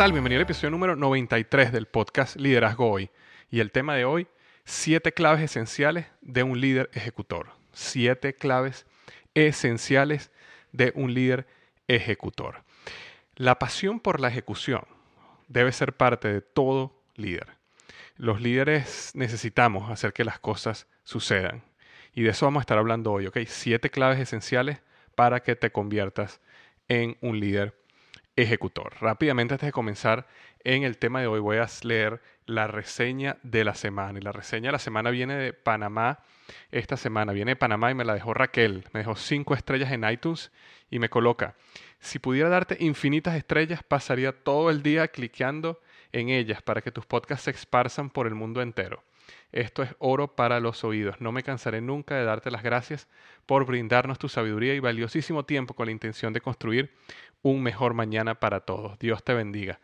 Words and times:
Tal? 0.00 0.12
Bienvenido 0.12 0.38
al 0.38 0.44
episodio 0.44 0.70
número 0.70 0.96
93 0.96 1.72
del 1.72 1.84
podcast 1.84 2.36
Liderazgo 2.36 2.90
Hoy. 2.90 3.10
Y 3.50 3.60
el 3.60 3.70
tema 3.70 3.94
de 3.96 4.06
hoy, 4.06 4.28
siete 4.64 5.12
claves 5.12 5.42
esenciales 5.42 6.06
de 6.22 6.42
un 6.42 6.58
líder 6.58 6.88
ejecutor. 6.94 7.50
Siete 7.74 8.32
claves 8.32 8.86
esenciales 9.34 10.30
de 10.72 10.94
un 10.94 11.12
líder 11.12 11.46
ejecutor. 11.86 12.62
La 13.36 13.58
pasión 13.58 14.00
por 14.00 14.20
la 14.20 14.28
ejecución 14.28 14.86
debe 15.48 15.70
ser 15.70 15.94
parte 15.94 16.28
de 16.28 16.40
todo 16.40 16.98
líder. 17.16 17.48
Los 18.16 18.40
líderes 18.40 19.10
necesitamos 19.12 19.90
hacer 19.90 20.14
que 20.14 20.24
las 20.24 20.38
cosas 20.38 20.86
sucedan. 21.04 21.62
Y 22.14 22.22
de 22.22 22.30
eso 22.30 22.46
vamos 22.46 22.62
a 22.62 22.62
estar 22.62 22.78
hablando 22.78 23.12
hoy, 23.12 23.26
¿ok? 23.26 23.36
Siete 23.46 23.90
claves 23.90 24.18
esenciales 24.18 24.80
para 25.14 25.40
que 25.40 25.56
te 25.56 25.70
conviertas 25.70 26.40
en 26.88 27.18
un 27.20 27.38
líder 27.38 27.79
ejecutor. 28.42 28.94
Rápidamente 29.00 29.54
antes 29.54 29.68
de 29.68 29.72
comenzar 29.72 30.26
en 30.64 30.82
el 30.82 30.98
tema 30.98 31.20
de 31.20 31.26
hoy 31.26 31.40
voy 31.40 31.58
a 31.58 31.66
leer 31.82 32.20
la 32.46 32.66
reseña 32.66 33.38
de 33.42 33.64
la 33.64 33.74
semana. 33.74 34.18
Y 34.18 34.22
la 34.22 34.32
reseña 34.32 34.68
de 34.68 34.72
la 34.72 34.78
semana 34.78 35.10
viene 35.10 35.34
de 35.34 35.52
Panamá. 35.52 36.20
Esta 36.70 36.96
semana 36.96 37.32
viene 37.32 37.52
de 37.52 37.56
Panamá 37.56 37.90
y 37.90 37.94
me 37.94 38.04
la 38.04 38.14
dejó 38.14 38.34
Raquel. 38.34 38.84
Me 38.92 39.00
dejó 39.00 39.16
cinco 39.16 39.54
estrellas 39.54 39.92
en 39.92 40.08
iTunes 40.08 40.50
y 40.90 40.98
me 40.98 41.08
coloca, 41.08 41.54
si 42.00 42.18
pudiera 42.18 42.48
darte 42.48 42.76
infinitas 42.80 43.36
estrellas, 43.36 43.82
pasaría 43.82 44.32
todo 44.32 44.70
el 44.70 44.82
día 44.82 45.08
cliqueando 45.08 45.80
en 46.12 46.30
ellas 46.30 46.62
para 46.62 46.80
que 46.80 46.90
tus 46.90 47.06
podcasts 47.06 47.44
se 47.44 47.52
esparzan 47.52 48.10
por 48.10 48.26
el 48.26 48.34
mundo 48.34 48.62
entero. 48.62 49.04
Esto 49.52 49.82
es 49.82 49.94
oro 49.98 50.34
para 50.34 50.60
los 50.60 50.82
oídos. 50.82 51.20
No 51.20 51.30
me 51.30 51.42
cansaré 51.42 51.80
nunca 51.80 52.16
de 52.16 52.24
darte 52.24 52.50
las 52.50 52.62
gracias 52.62 53.08
por 53.46 53.66
brindarnos 53.66 54.18
tu 54.18 54.28
sabiduría 54.28 54.74
y 54.74 54.80
valiosísimo 54.80 55.44
tiempo 55.44 55.74
con 55.74 55.86
la 55.86 55.92
intención 55.92 56.32
de 56.32 56.40
construir 56.40 56.94
un 57.42 57.62
mejor 57.62 57.94
mañana 57.94 58.34
para 58.36 58.60
todos. 58.60 58.98
Dios 58.98 59.24
te 59.24 59.34
bendiga. 59.34 59.80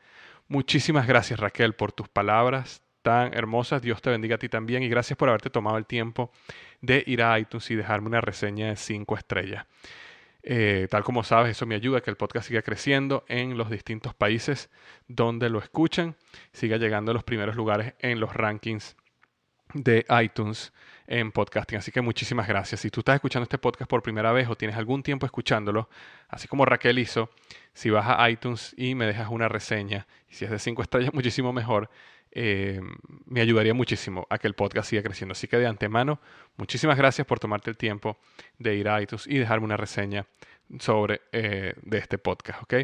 Muchísimas 0.48 1.06
gracias 1.06 1.40
Raquel 1.40 1.74
por 1.74 1.92
tus 1.92 2.08
palabras 2.08 2.82
tan 3.02 3.34
hermosas. 3.34 3.82
Dios 3.82 4.02
te 4.02 4.10
bendiga 4.10 4.34
a 4.34 4.38
ti 4.38 4.48
también 4.48 4.82
y 4.82 4.88
gracias 4.88 5.16
por 5.16 5.28
haberte 5.28 5.50
tomado 5.50 5.78
el 5.78 5.86
tiempo 5.86 6.32
de 6.80 7.04
ir 7.06 7.22
a 7.22 7.38
iTunes 7.38 7.70
y 7.70 7.76
dejarme 7.76 8.08
una 8.08 8.20
reseña 8.20 8.68
de 8.68 8.76
cinco 8.76 9.16
estrellas. 9.16 9.66
Eh, 10.42 10.86
tal 10.90 11.02
como 11.02 11.24
sabes, 11.24 11.52
eso 11.52 11.66
me 11.66 11.74
ayuda 11.74 11.98
a 11.98 12.00
que 12.00 12.10
el 12.10 12.16
podcast 12.16 12.46
siga 12.46 12.62
creciendo 12.62 13.24
en 13.28 13.58
los 13.58 13.68
distintos 13.68 14.14
países 14.14 14.70
donde 15.08 15.50
lo 15.50 15.58
escuchan, 15.58 16.14
siga 16.52 16.76
llegando 16.76 17.10
a 17.10 17.14
los 17.14 17.24
primeros 17.24 17.56
lugares 17.56 17.94
en 17.98 18.20
los 18.20 18.32
rankings 18.32 18.96
de 19.74 20.06
iTunes 20.22 20.72
en 21.06 21.32
podcasting. 21.32 21.78
Así 21.78 21.92
que 21.92 22.00
muchísimas 22.00 22.48
gracias. 22.48 22.80
Si 22.80 22.90
tú 22.90 23.00
estás 23.00 23.16
escuchando 23.16 23.44
este 23.44 23.58
podcast 23.58 23.88
por 23.88 24.02
primera 24.02 24.32
vez 24.32 24.48
o 24.48 24.56
tienes 24.56 24.76
algún 24.76 25.02
tiempo 25.02 25.26
escuchándolo, 25.26 25.88
así 26.28 26.48
como 26.48 26.64
Raquel 26.64 26.98
hizo, 26.98 27.30
si 27.72 27.90
vas 27.90 28.06
a 28.08 28.30
iTunes 28.30 28.74
y 28.76 28.94
me 28.94 29.06
dejas 29.06 29.28
una 29.30 29.48
reseña, 29.48 30.06
y 30.30 30.34
si 30.34 30.44
es 30.44 30.50
de 30.50 30.58
cinco 30.58 30.82
estrellas, 30.82 31.12
muchísimo 31.14 31.52
mejor, 31.52 31.90
eh, 32.32 32.80
me 33.24 33.40
ayudaría 33.40 33.72
muchísimo 33.72 34.26
a 34.28 34.38
que 34.38 34.46
el 34.46 34.54
podcast 34.54 34.90
siga 34.90 35.02
creciendo. 35.02 35.32
Así 35.32 35.48
que 35.48 35.56
de 35.56 35.66
antemano, 35.66 36.20
muchísimas 36.56 36.98
gracias 36.98 37.26
por 37.26 37.38
tomarte 37.38 37.70
el 37.70 37.76
tiempo 37.76 38.18
de 38.58 38.74
ir 38.74 38.88
a 38.88 39.00
iTunes 39.00 39.26
y 39.26 39.38
dejarme 39.38 39.64
una 39.64 39.76
reseña 39.76 40.26
sobre 40.80 41.22
eh, 41.32 41.74
de 41.82 41.98
este 41.98 42.18
podcast, 42.18 42.62
¿ok? 42.62 42.74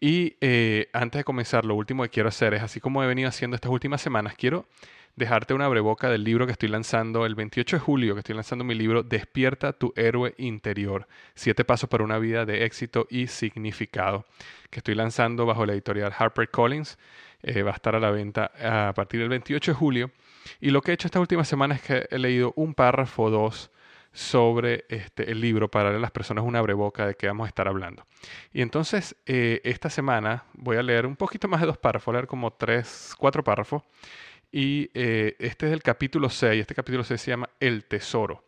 Y 0.00 0.36
eh, 0.40 0.90
antes 0.92 1.20
de 1.20 1.24
comenzar, 1.24 1.64
lo 1.64 1.74
último 1.74 2.02
que 2.02 2.10
quiero 2.10 2.28
hacer 2.28 2.54
es, 2.54 2.62
así 2.62 2.80
como 2.80 3.02
he 3.02 3.06
venido 3.06 3.28
haciendo 3.28 3.54
estas 3.54 3.70
últimas 3.70 4.00
semanas, 4.00 4.34
quiero 4.36 4.66
dejarte 5.16 5.54
una 5.54 5.68
breboca 5.68 6.08
del 6.08 6.24
libro 6.24 6.46
que 6.46 6.52
estoy 6.52 6.68
lanzando 6.68 7.26
el 7.26 7.34
28 7.34 7.76
de 7.76 7.80
julio, 7.80 8.14
que 8.14 8.20
estoy 8.20 8.34
lanzando 8.34 8.64
mi 8.64 8.74
libro 8.74 9.02
Despierta 9.02 9.72
tu 9.72 9.92
héroe 9.96 10.34
interior, 10.38 11.06
siete 11.34 11.64
pasos 11.64 11.88
para 11.88 12.04
una 12.04 12.18
vida 12.18 12.44
de 12.44 12.64
éxito 12.64 13.06
y 13.10 13.28
significado, 13.28 14.26
que 14.70 14.80
estoy 14.80 14.94
lanzando 14.94 15.46
bajo 15.46 15.66
la 15.66 15.72
editorial 15.72 16.12
HarperCollins. 16.16 16.98
Eh, 17.46 17.62
va 17.62 17.72
a 17.72 17.74
estar 17.74 17.94
a 17.94 18.00
la 18.00 18.10
venta 18.10 18.52
a 18.88 18.94
partir 18.94 19.20
del 19.20 19.28
28 19.28 19.72
de 19.72 19.76
julio. 19.76 20.10
Y 20.60 20.70
lo 20.70 20.80
que 20.80 20.90
he 20.90 20.94
hecho 20.94 21.06
esta 21.06 21.20
última 21.20 21.44
semana 21.44 21.74
es 21.74 21.82
que 21.82 22.06
he 22.10 22.18
leído 22.18 22.54
un 22.56 22.72
párrafo 22.72 23.24
o 23.24 23.30
dos 23.30 23.70
sobre 24.14 24.84
este, 24.88 25.30
el 25.30 25.40
libro 25.40 25.70
para 25.70 25.84
darle 25.84 25.98
a 25.98 26.00
las 26.00 26.10
personas 26.10 26.44
una 26.44 26.62
breboca 26.62 27.06
de 27.06 27.16
qué 27.16 27.26
vamos 27.26 27.44
a 27.44 27.48
estar 27.48 27.68
hablando. 27.68 28.06
Y 28.52 28.62
entonces, 28.62 29.16
eh, 29.26 29.60
esta 29.64 29.90
semana 29.90 30.44
voy 30.54 30.78
a 30.78 30.82
leer 30.82 31.04
un 31.04 31.16
poquito 31.16 31.48
más 31.48 31.60
de 31.60 31.66
dos 31.66 31.76
párrafos, 31.76 32.14
leer 32.14 32.26
como 32.26 32.52
tres, 32.52 33.14
cuatro 33.18 33.44
párrafos 33.44 33.82
y 34.54 34.88
eh, 34.94 35.34
este 35.40 35.66
es 35.66 35.72
el 35.72 35.82
capítulo 35.82 36.30
6. 36.30 36.60
Este 36.60 36.76
capítulo 36.76 37.02
6 37.02 37.20
se 37.20 37.32
llama 37.32 37.50
El 37.58 37.86
Tesoro. 37.86 38.44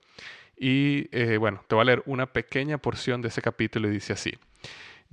Y 0.56 1.08
eh, 1.10 1.36
bueno, 1.36 1.64
te 1.66 1.74
voy 1.74 1.82
a 1.82 1.84
leer 1.86 2.04
una 2.06 2.32
pequeña 2.32 2.78
porción 2.78 3.20
de 3.22 3.28
ese 3.28 3.42
capítulo 3.42 3.88
y 3.88 3.90
dice 3.90 4.12
así. 4.12 4.32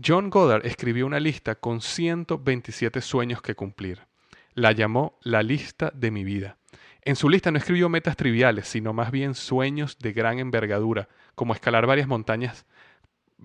John 0.06 0.30
Goddard 0.30 0.68
escribió 0.68 1.08
una 1.08 1.20
lista 1.20 1.56
con 1.56 1.82
127 1.82 3.02
sueños 3.02 3.42
que 3.42 3.56
cumplir. 3.56 4.02
La 4.54 4.72
llamó 4.72 5.18
la 5.24 5.42
lista 5.42 5.92
de 5.96 6.12
mi 6.12 6.24
vida. 6.24 6.58
En 7.02 7.16
su 7.16 7.28
lista 7.28 7.50
no 7.50 7.58
escribió 7.58 7.90
metas 7.90 8.16
triviales, 8.16 8.68
sino 8.68 8.94
más 8.94 9.10
bien 9.10 9.34
sueños 9.34 9.98
de 9.98 10.14
gran 10.14 10.38
envergadura, 10.38 11.10
como 11.34 11.56
escalar 11.56 11.88
varias 11.88 12.08
montañas 12.08 12.68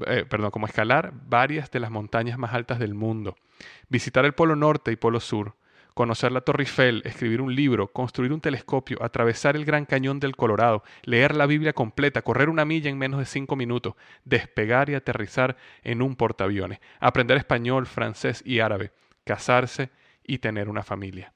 eh, 0.07 0.27
perdón, 0.29 0.51
como 0.51 0.67
escalar 0.67 1.15
varias 1.27 1.71
de 1.71 1.81
las 1.81 1.91
montañas 1.91 2.39
más 2.39 2.53
altas 2.53 2.79
del 2.79 2.95
mundo, 2.95 3.37
visitar 3.89 4.27
el 4.27 4.35
Polo 4.35 4.55
Norte 4.55 4.93
y 4.93 4.97
Polo 4.97 5.19
Sur, 5.19 5.55
conocer 5.95 6.33
la 6.33 6.41
Torre 6.41 6.63
Eiffel, 6.63 7.03
escribir 7.05 7.41
un 7.41 7.55
libro, 7.55 7.89
construir 7.89 8.33
un 8.33 8.41
telescopio, 8.41 9.03
atravesar 9.03 9.57
el 9.57 9.65
Gran 9.65 9.85
Cañón 9.85 10.21
del 10.21 10.37
Colorado, 10.37 10.83
leer 11.03 11.35
la 11.35 11.47
Biblia 11.47 11.73
completa, 11.73 12.23
correr 12.23 12.49
una 12.49 12.65
milla 12.65 12.91
en 12.91 12.99
menos 12.99 13.21
de 13.21 13.27
cinco 13.27 13.57
minutos, 13.57 13.95
despegar 14.25 14.91
y 14.91 14.95
aterrizar 14.95 15.57
en 15.83 16.03
un 16.03 16.17
portaaviones, 16.17 16.81
aprender 17.01 17.37
español, 17.37 17.87
francés 17.87 18.43
y 18.45 18.61
árabe, 18.61 18.93
casarse 19.25 19.91
y 20.25 20.39
tener 20.39 20.69
una 20.69 20.83
familia. 20.83 21.33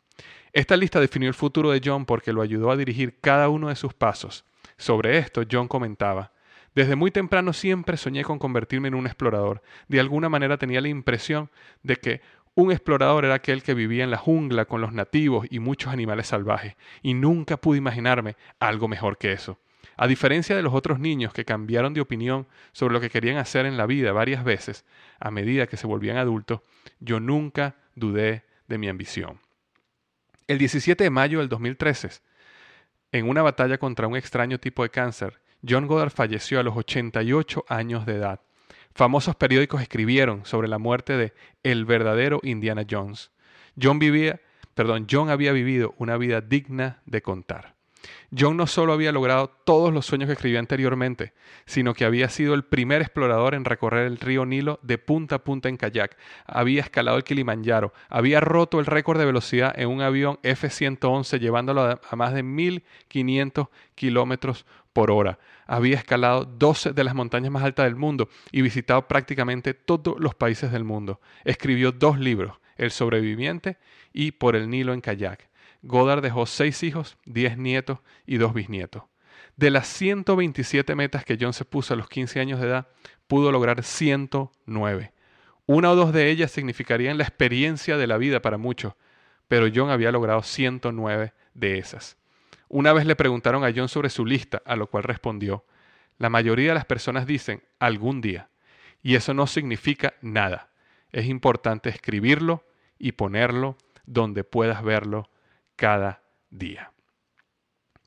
Esta 0.52 0.76
lista 0.76 1.00
definió 1.00 1.28
el 1.28 1.34
futuro 1.34 1.70
de 1.70 1.80
John 1.84 2.04
porque 2.04 2.32
lo 2.32 2.42
ayudó 2.42 2.70
a 2.70 2.76
dirigir 2.76 3.18
cada 3.20 3.48
uno 3.48 3.68
de 3.68 3.76
sus 3.76 3.94
pasos. 3.94 4.44
Sobre 4.76 5.18
esto, 5.18 5.42
John 5.50 5.66
comentaba, 5.66 6.32
desde 6.74 6.96
muy 6.96 7.10
temprano 7.10 7.52
siempre 7.52 7.98
soñé 7.98 8.24
con 8.24 8.38
convertirme 8.38 8.88
en 8.88 8.94
un 8.94 9.06
explorador. 9.06 9.62
De 9.88 10.00
alguna 10.00 10.28
manera 10.30 10.56
tenía 10.56 10.80
la 10.80 10.88
impresión 10.88 11.50
de 11.82 11.96
que 11.96 12.20
un 12.54 12.70
explorador 12.70 13.24
era 13.24 13.34
aquel 13.34 13.62
que 13.62 13.74
vivía 13.74 14.04
en 14.04 14.10
la 14.10 14.18
jungla 14.18 14.66
con 14.66 14.80
los 14.80 14.92
nativos 14.92 15.46
y 15.50 15.58
muchos 15.58 15.92
animales 15.92 16.26
salvajes, 16.26 16.76
y 17.02 17.14
nunca 17.14 17.56
pude 17.56 17.78
imaginarme 17.78 18.36
algo 18.60 18.88
mejor 18.88 19.18
que 19.18 19.32
eso. 19.32 19.58
A 19.96 20.06
diferencia 20.06 20.56
de 20.56 20.62
los 20.62 20.74
otros 20.74 20.98
niños 20.98 21.32
que 21.32 21.44
cambiaron 21.44 21.94
de 21.94 22.00
opinión 22.00 22.46
sobre 22.72 22.94
lo 22.94 23.00
que 23.00 23.10
querían 23.10 23.36
hacer 23.36 23.66
en 23.66 23.76
la 23.76 23.86
vida 23.86 24.12
varias 24.12 24.44
veces, 24.44 24.84
a 25.20 25.30
medida 25.30 25.66
que 25.66 25.76
se 25.76 25.86
volvían 25.86 26.16
adultos, 26.16 26.60
yo 27.00 27.20
nunca 27.20 27.76
dudé 27.94 28.44
de 28.68 28.78
mi 28.78 28.88
ambición. 28.88 29.40
El 30.46 30.58
17 30.58 31.04
de 31.04 31.10
mayo 31.10 31.38
del 31.38 31.48
2013, 31.48 32.10
en 33.12 33.28
una 33.28 33.42
batalla 33.42 33.78
contra 33.78 34.06
un 34.06 34.16
extraño 34.16 34.58
tipo 34.58 34.82
de 34.82 34.90
cáncer, 34.90 35.40
John 35.66 35.86
Goddard 35.86 36.10
falleció 36.10 36.58
a 36.58 36.62
los 36.62 36.76
88 36.76 37.64
años 37.68 38.06
de 38.06 38.16
edad. 38.16 38.40
Famosos 38.94 39.36
periódicos 39.36 39.80
escribieron 39.80 40.44
sobre 40.44 40.68
la 40.68 40.78
muerte 40.78 41.16
de 41.16 41.32
el 41.62 41.84
verdadero 41.84 42.40
Indiana 42.42 42.84
Jones. 42.88 43.30
John 43.80 43.98
vivía, 43.98 44.40
perdón, 44.74 45.06
John 45.10 45.30
había 45.30 45.52
vivido 45.52 45.94
una 45.98 46.16
vida 46.16 46.40
digna 46.40 47.00
de 47.06 47.22
contar. 47.22 47.74
John 48.36 48.56
no 48.56 48.66
solo 48.66 48.92
había 48.92 49.12
logrado 49.12 49.48
todos 49.64 49.92
los 49.92 50.06
sueños 50.06 50.26
que 50.26 50.32
escribió 50.32 50.58
anteriormente, 50.58 51.34
sino 51.66 51.94
que 51.94 52.04
había 52.04 52.28
sido 52.28 52.54
el 52.54 52.64
primer 52.64 53.02
explorador 53.02 53.54
en 53.54 53.64
recorrer 53.64 54.06
el 54.06 54.18
río 54.18 54.44
Nilo 54.46 54.80
de 54.82 54.98
punta 54.98 55.36
a 55.36 55.44
punta 55.44 55.68
en 55.68 55.76
kayak, 55.76 56.16
había 56.46 56.80
escalado 56.80 57.16
el 57.16 57.24
Kilimanjaro, 57.24 57.92
había 58.08 58.40
roto 58.40 58.80
el 58.80 58.86
récord 58.86 59.18
de 59.18 59.26
velocidad 59.26 59.78
en 59.78 59.88
un 59.88 60.00
avión 60.00 60.38
F-111 60.42 61.38
llevándolo 61.38 61.82
a 61.82 62.16
más 62.16 62.34
de 62.34 62.42
1.500 62.42 63.68
kilómetros 63.94 64.66
por 64.92 65.10
hora, 65.10 65.38
había 65.66 65.96
escalado 65.96 66.44
12 66.44 66.92
de 66.92 67.04
las 67.04 67.14
montañas 67.14 67.50
más 67.50 67.62
altas 67.62 67.84
del 67.84 67.96
mundo 67.96 68.28
y 68.50 68.62
visitado 68.62 69.08
prácticamente 69.08 69.74
todos 69.74 70.18
los 70.18 70.34
países 70.34 70.72
del 70.72 70.84
mundo. 70.84 71.20
Escribió 71.44 71.92
dos 71.92 72.18
libros, 72.18 72.58
El 72.76 72.90
sobreviviente 72.90 73.78
y 74.12 74.32
Por 74.32 74.56
el 74.56 74.68
Nilo 74.68 74.92
en 74.92 75.00
kayak 75.00 75.48
Goddard 75.82 76.22
dejó 76.22 76.46
seis 76.46 76.82
hijos, 76.82 77.16
diez 77.24 77.58
nietos 77.58 77.98
y 78.26 78.36
dos 78.36 78.54
bisnietos. 78.54 79.04
De 79.56 79.70
las 79.70 79.88
127 79.88 80.94
metas 80.94 81.24
que 81.24 81.36
John 81.40 81.52
se 81.52 81.64
puso 81.64 81.94
a 81.94 81.96
los 81.96 82.08
15 82.08 82.40
años 82.40 82.60
de 82.60 82.68
edad, 82.68 82.88
pudo 83.26 83.52
lograr 83.52 83.82
109. 83.82 85.12
Una 85.66 85.90
o 85.90 85.96
dos 85.96 86.12
de 86.12 86.30
ellas 86.30 86.50
significarían 86.50 87.18
la 87.18 87.24
experiencia 87.24 87.96
de 87.96 88.06
la 88.06 88.16
vida 88.16 88.40
para 88.40 88.58
muchos, 88.58 88.94
pero 89.48 89.66
John 89.74 89.90
había 89.90 90.12
logrado 90.12 90.42
109 90.42 91.32
de 91.54 91.78
esas. 91.78 92.16
Una 92.72 92.94
vez 92.94 93.04
le 93.04 93.16
preguntaron 93.16 93.64
a 93.64 93.72
John 93.76 93.90
sobre 93.90 94.08
su 94.08 94.24
lista, 94.24 94.62
a 94.64 94.76
lo 94.76 94.86
cual 94.86 95.04
respondió, 95.04 95.66
la 96.16 96.30
mayoría 96.30 96.68
de 96.68 96.74
las 96.74 96.86
personas 96.86 97.26
dicen 97.26 97.62
algún 97.78 98.22
día, 98.22 98.48
y 99.02 99.14
eso 99.14 99.34
no 99.34 99.46
significa 99.46 100.14
nada. 100.22 100.70
Es 101.12 101.26
importante 101.26 101.90
escribirlo 101.90 102.64
y 102.98 103.12
ponerlo 103.12 103.76
donde 104.06 104.42
puedas 104.42 104.82
verlo 104.82 105.28
cada 105.76 106.22
día. 106.48 106.92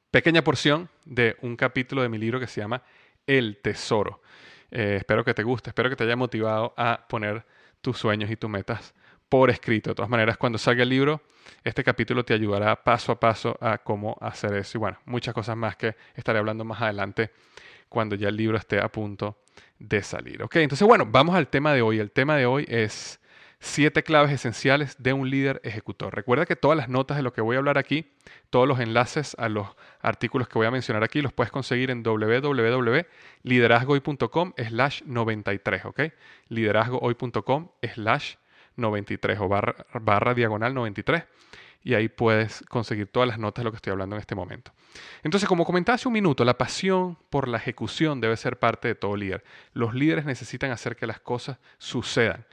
Pequeña 0.10 0.44
porción 0.44 0.90
de 1.06 1.38
un 1.42 1.56
capítulo 1.58 2.02
de 2.02 2.10
mi 2.10 2.18
libro 2.18 2.40
que 2.40 2.48
se 2.48 2.60
llama 2.60 2.82
El 3.28 3.58
Tesoro. 3.62 4.24
Eh, 4.72 4.96
espero 4.98 5.24
que 5.24 5.36
te 5.36 5.44
guste, 5.44 5.70
espero 5.70 5.92
que 5.92 5.96
te 5.96 6.06
haya 6.06 6.16
motivado 6.16 6.74
a 6.76 7.06
poner 7.08 7.46
tus 7.82 8.00
sueños 8.00 8.32
y 8.32 8.36
tus 8.36 8.50
metas 8.50 8.96
por 9.30 9.50
escrito. 9.50 9.92
De 9.92 9.96
todas 9.96 10.10
maneras, 10.10 10.38
cuando 10.38 10.58
salga 10.58 10.84
el 10.84 10.90
libro, 10.90 11.22
este 11.64 11.84
capítulo 11.84 12.24
te 12.24 12.34
ayudará 12.34 12.84
paso 12.84 13.12
a 13.12 13.20
paso 13.20 13.58
a 13.62 13.78
cómo 13.78 14.18
hacer 14.22 14.54
eso. 14.56 14.78
Y 14.78 14.80
bueno, 14.80 14.98
muchas 15.06 15.34
cosas 15.34 15.58
más 15.58 15.76
que 15.76 15.96
estaré 16.16 16.40
hablando 16.40 16.64
más 16.64 16.82
adelante 16.82 17.32
cuando 17.90 18.16
ya 18.16 18.30
el 18.30 18.38
libro 18.38 18.58
esté 18.58 18.80
a 18.80 18.90
punto 18.90 19.38
de 19.80 20.02
salir. 20.04 20.44
Ok, 20.44 20.58
entonces 20.58 20.88
bueno, 20.88 21.06
vamos 21.06 21.36
al 21.36 21.48
tema 21.48 21.74
de 21.74 21.82
hoy. 21.82 22.00
El 22.00 22.12
tema 22.12 22.36
de 22.36 22.46
hoy 22.46 22.66
es 22.68 23.20
Siete 23.68 24.04
claves 24.04 24.32
esenciales 24.32 24.96
de 25.00 25.14
un 25.14 25.28
líder 25.30 25.62
ejecutor. 25.64 26.14
Recuerda 26.14 26.46
que 26.46 26.56
todas 26.56 26.78
las 26.78 26.88
notas 26.88 27.18
de 27.18 27.24
lo 27.24 27.34
que 27.34 27.42
voy 27.42 27.56
a 27.56 27.60
hablar 27.60 27.80
aquí, 27.80 28.14
todos 28.52 28.68
los 28.68 28.80
enlaces 28.80 29.36
a 29.40 29.50
los 29.50 29.70
artículos 30.02 30.48
que 30.48 30.60
voy 30.60 30.68
a 30.68 30.72
mencionar 30.72 31.04
aquí, 31.04 31.20
los 31.22 31.34
puedes 31.34 31.52
conseguir 31.52 31.90
en 31.90 32.04
www.liderazgohoy.com 32.04 34.54
slash 34.56 35.02
93, 35.06 35.86
¿ok? 35.86 36.02
liderazgohoy.com 36.50 37.70
slash 37.94 38.36
93 38.76 39.40
o 39.40 39.48
barra, 39.48 39.76
barra 39.94 40.34
diagonal 40.34 40.74
93 40.74 41.24
y 41.86 41.94
ahí 41.94 42.10
puedes 42.10 42.64
conseguir 42.68 43.08
todas 43.08 43.30
las 43.30 43.38
notas 43.38 43.62
de 43.62 43.66
lo 43.66 43.72
que 43.72 43.76
estoy 43.76 43.92
hablando 43.92 44.16
en 44.16 44.20
este 44.20 44.34
momento. 44.34 44.72
Entonces, 45.22 45.48
como 45.48 45.66
comentaba 45.66 45.94
hace 45.94 46.08
un 46.08 46.16
minuto, 46.16 46.44
la 46.44 46.58
pasión 46.58 47.16
por 47.30 47.48
la 47.48 47.58
ejecución 47.58 48.20
debe 48.20 48.36
ser 48.38 48.58
parte 48.58 48.88
de 48.88 48.96
todo 48.96 49.16
líder. 49.16 49.44
Los 49.74 49.94
líderes 49.94 50.26
necesitan 50.26 50.72
hacer 50.72 50.96
que 50.96 51.06
las 51.06 51.20
cosas 51.20 51.60
sucedan. 51.78 52.44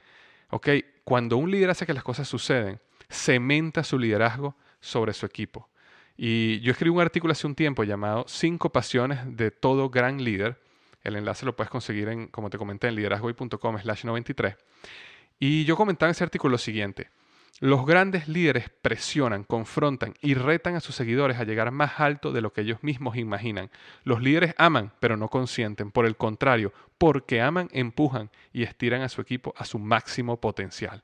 ¿Ok? 0.51 0.69
Cuando 1.03 1.37
un 1.37 1.49
líder 1.49 1.71
hace 1.71 1.87
que 1.87 1.95
las 1.95 2.03
cosas 2.03 2.27
suceden, 2.27 2.79
cementa 3.09 3.83
su 3.83 3.97
liderazgo 3.97 4.55
sobre 4.79 5.13
su 5.13 5.25
equipo. 5.25 5.67
Y 6.15 6.59
yo 6.59 6.71
escribí 6.71 6.91
un 6.95 7.01
artículo 7.01 7.31
hace 7.31 7.47
un 7.47 7.55
tiempo 7.55 7.83
llamado 7.83 8.25
Cinco 8.27 8.71
pasiones 8.71 9.19
de 9.35 9.49
todo 9.49 9.89
gran 9.89 10.23
líder. 10.23 10.61
El 11.01 11.15
enlace 11.15 11.43
lo 11.43 11.55
puedes 11.55 11.71
conseguir 11.71 12.07
en, 12.09 12.27
como 12.27 12.51
te 12.51 12.59
comenté, 12.59 12.87
en 12.87 12.95
liderazgoy.com 12.95 13.79
slash 13.79 14.05
93. 14.05 14.55
Y 15.39 15.65
yo 15.65 15.75
comentaba 15.75 16.09
en 16.09 16.11
ese 16.11 16.23
artículo 16.23 16.53
lo 16.53 16.57
siguiente. 16.57 17.09
Los 17.59 17.85
grandes 17.85 18.27
líderes 18.27 18.69
presionan, 18.81 19.43
confrontan 19.43 20.15
y 20.21 20.33
retan 20.33 20.75
a 20.75 20.79
sus 20.79 20.95
seguidores 20.95 21.37
a 21.37 21.45
llegar 21.45 21.71
más 21.71 21.99
alto 21.99 22.33
de 22.33 22.41
lo 22.41 22.51
que 22.51 22.61
ellos 22.61 22.79
mismos 22.81 23.15
imaginan. 23.15 23.69
Los 24.03 24.21
líderes 24.21 24.55
aman, 24.57 24.91
pero 24.99 25.17
no 25.17 25.29
consienten. 25.29 25.91
Por 25.91 26.05
el 26.05 26.17
contrario, 26.17 26.73
porque 26.97 27.41
aman, 27.41 27.69
empujan 27.71 28.31
y 28.51 28.63
estiran 28.63 29.01
a 29.01 29.07
su 29.07 29.21
equipo 29.21 29.53
a 29.55 29.65
su 29.65 29.79
máximo 29.79 30.41
potencial. 30.41 31.03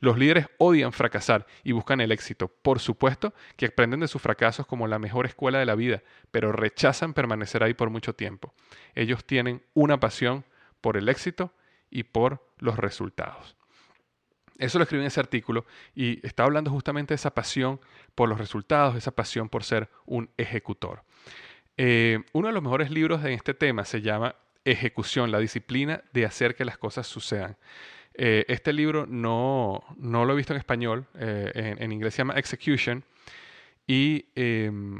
Los 0.00 0.18
líderes 0.18 0.48
odian 0.58 0.92
fracasar 0.92 1.46
y 1.62 1.72
buscan 1.72 2.00
el 2.00 2.10
éxito. 2.10 2.48
Por 2.48 2.80
supuesto 2.80 3.34
que 3.56 3.66
aprenden 3.66 4.00
de 4.00 4.08
sus 4.08 4.22
fracasos 4.22 4.66
como 4.66 4.88
la 4.88 4.98
mejor 4.98 5.26
escuela 5.26 5.58
de 5.58 5.66
la 5.66 5.74
vida, 5.74 6.02
pero 6.30 6.50
rechazan 6.50 7.12
permanecer 7.12 7.62
ahí 7.62 7.74
por 7.74 7.90
mucho 7.90 8.14
tiempo. 8.14 8.54
Ellos 8.94 9.24
tienen 9.24 9.62
una 9.74 10.00
pasión 10.00 10.44
por 10.80 10.96
el 10.96 11.08
éxito 11.08 11.52
y 11.90 12.04
por 12.04 12.50
los 12.58 12.78
resultados. 12.78 13.59
Eso 14.60 14.78
lo 14.78 14.84
escribí 14.84 15.02
en 15.02 15.06
ese 15.06 15.20
artículo 15.20 15.64
y 15.94 16.24
estaba 16.24 16.46
hablando 16.46 16.70
justamente 16.70 17.12
de 17.12 17.16
esa 17.16 17.34
pasión 17.34 17.80
por 18.14 18.28
los 18.28 18.38
resultados, 18.38 18.94
esa 18.94 19.10
pasión 19.10 19.48
por 19.48 19.64
ser 19.64 19.88
un 20.04 20.28
ejecutor. 20.36 21.02
Eh, 21.78 22.18
uno 22.34 22.48
de 22.48 22.52
los 22.52 22.62
mejores 22.62 22.90
libros 22.90 23.24
en 23.24 23.32
este 23.32 23.54
tema 23.54 23.86
se 23.86 24.02
llama 24.02 24.36
Ejecución, 24.66 25.30
la 25.30 25.38
disciplina 25.38 26.04
de 26.12 26.26
hacer 26.26 26.54
que 26.54 26.66
las 26.66 26.76
cosas 26.76 27.06
sucedan. 27.06 27.56
Eh, 28.12 28.44
este 28.48 28.74
libro 28.74 29.06
no, 29.06 29.82
lo 29.98 30.32
he 30.32 30.36
visto 30.36 30.52
en 30.52 30.58
español, 30.58 31.06
eh, 31.18 31.76
en, 31.78 31.90
inglés 31.90 32.12
se 32.12 32.18
llama 32.18 32.34
Execution 32.34 33.02
y 33.86 34.26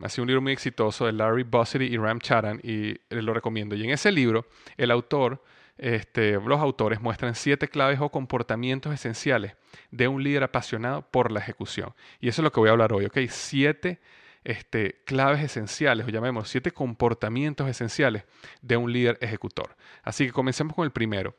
ha 0.02 0.09
sido 0.09 0.23
un 0.23 0.29
libro 0.29 0.40
muy 0.40 0.52
exitoso 0.52 1.05
de 1.05 1.12
Larry 1.12 1.43
Bossidy 1.43 1.85
y 1.85 1.99
Ram 1.99 2.19
Charan 2.19 2.61
y 2.62 2.97
lo 3.11 3.35
recomiendo. 3.35 3.76
Y 3.76 3.85
en 3.85 3.90
ese 3.90 4.11
libro 4.11 4.47
el 4.79 4.90
autor 4.90 5.45
este, 5.81 6.33
los 6.33 6.61
autores 6.61 7.01
muestran 7.01 7.35
siete 7.35 7.67
claves 7.69 8.01
o 8.01 8.11
comportamientos 8.11 8.93
esenciales 8.93 9.55
de 9.91 10.09
un 10.09 10.23
líder 10.23 10.43
apasionado 10.43 11.03
por 11.11 11.33
la 11.33 11.41
ejecución. 11.41 11.95
Y 12.21 12.29
eso 12.29 12.43
es 12.43 12.45
lo 12.45 12.53
que 12.53 12.61
voy 12.61 12.69
a 12.69 12.73
hablar 12.73 12.93
hoy, 12.93 13.07
¿ok? 13.07 13.19
Siete 13.31 13.99
este, 14.45 15.01
claves 15.07 15.43
esenciales, 15.43 16.07
o 16.07 16.11
llamemos 16.11 16.51
siete 16.51 16.71
comportamientos 16.71 17.67
esenciales 17.67 18.25
de 18.61 18.77
un 18.77 18.93
líder 18.93 19.17
ejecutor. 19.23 19.75
Así 20.03 20.27
que 20.27 20.33
comencemos 20.33 20.75
con 20.75 20.85
el 20.85 20.93
primero. 20.93 21.37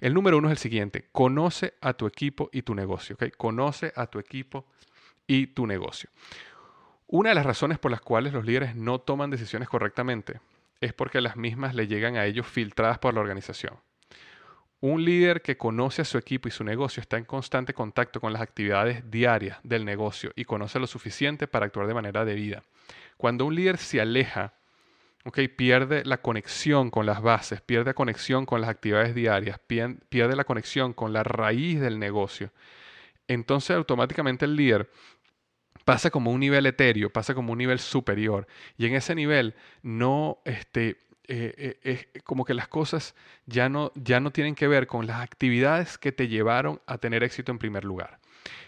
El 0.00 0.14
número 0.14 0.38
uno 0.38 0.48
es 0.48 0.52
el 0.52 0.58
siguiente, 0.58 1.08
conoce 1.12 1.74
a 1.82 1.92
tu 1.92 2.06
equipo 2.06 2.48
y 2.50 2.62
tu 2.62 2.74
negocio, 2.74 3.14
¿ok? 3.16 3.36
Conoce 3.36 3.92
a 3.94 4.06
tu 4.06 4.18
equipo 4.18 4.64
y 5.26 5.48
tu 5.48 5.66
negocio. 5.66 6.08
Una 7.08 7.28
de 7.28 7.34
las 7.34 7.44
razones 7.44 7.78
por 7.78 7.90
las 7.90 8.00
cuales 8.00 8.32
los 8.32 8.46
líderes 8.46 8.74
no 8.74 9.00
toman 9.00 9.28
decisiones 9.28 9.68
correctamente 9.68 10.40
es 10.82 10.92
porque 10.92 11.22
las 11.22 11.36
mismas 11.36 11.74
le 11.74 11.86
llegan 11.86 12.16
a 12.16 12.26
ellos 12.26 12.46
filtradas 12.46 12.98
por 12.98 13.14
la 13.14 13.20
organización. 13.20 13.78
Un 14.80 15.04
líder 15.04 15.42
que 15.42 15.56
conoce 15.56 16.02
a 16.02 16.04
su 16.04 16.18
equipo 16.18 16.48
y 16.48 16.50
su 16.50 16.64
negocio 16.64 17.00
está 17.00 17.16
en 17.16 17.24
constante 17.24 17.72
contacto 17.72 18.20
con 18.20 18.32
las 18.32 18.42
actividades 18.42 19.08
diarias 19.08 19.60
del 19.62 19.84
negocio 19.84 20.32
y 20.34 20.44
conoce 20.44 20.80
lo 20.80 20.88
suficiente 20.88 21.46
para 21.46 21.66
actuar 21.66 21.86
de 21.86 21.94
manera 21.94 22.24
debida. 22.24 22.64
Cuando 23.16 23.46
un 23.46 23.54
líder 23.54 23.78
se 23.78 24.00
aleja 24.00 24.54
pierde 25.56 26.04
la 26.04 26.20
conexión 26.20 26.90
con 26.90 27.06
las 27.06 27.22
bases, 27.22 27.60
pierde 27.60 27.94
conexión 27.94 28.44
con 28.44 28.60
las 28.60 28.70
actividades 28.70 29.14
diarias, 29.14 29.60
pierde 29.60 30.34
la 30.34 30.42
conexión 30.42 30.92
con 30.92 31.12
la 31.12 31.22
raíz 31.22 31.80
del 31.80 32.00
negocio. 32.00 32.50
Entonces 33.28 33.76
automáticamente 33.76 34.46
el 34.46 34.56
líder 34.56 34.90
pasa 35.84 36.10
como 36.10 36.30
un 36.30 36.40
nivel 36.40 36.66
etéreo, 36.66 37.10
pasa 37.10 37.34
como 37.34 37.52
un 37.52 37.58
nivel 37.58 37.78
superior. 37.78 38.46
Y 38.78 38.86
en 38.86 38.94
ese 38.94 39.14
nivel 39.14 39.54
no, 39.82 40.38
este, 40.44 40.98
eh, 41.28 41.78
eh, 41.82 42.20
como 42.24 42.44
que 42.44 42.54
las 42.54 42.68
cosas 42.68 43.14
ya 43.46 43.68
no, 43.68 43.92
ya 43.94 44.20
no 44.20 44.30
tienen 44.30 44.54
que 44.54 44.68
ver 44.68 44.86
con 44.86 45.06
las 45.06 45.20
actividades 45.20 45.98
que 45.98 46.12
te 46.12 46.28
llevaron 46.28 46.80
a 46.86 46.98
tener 46.98 47.22
éxito 47.22 47.52
en 47.52 47.58
primer 47.58 47.84
lugar. 47.84 48.18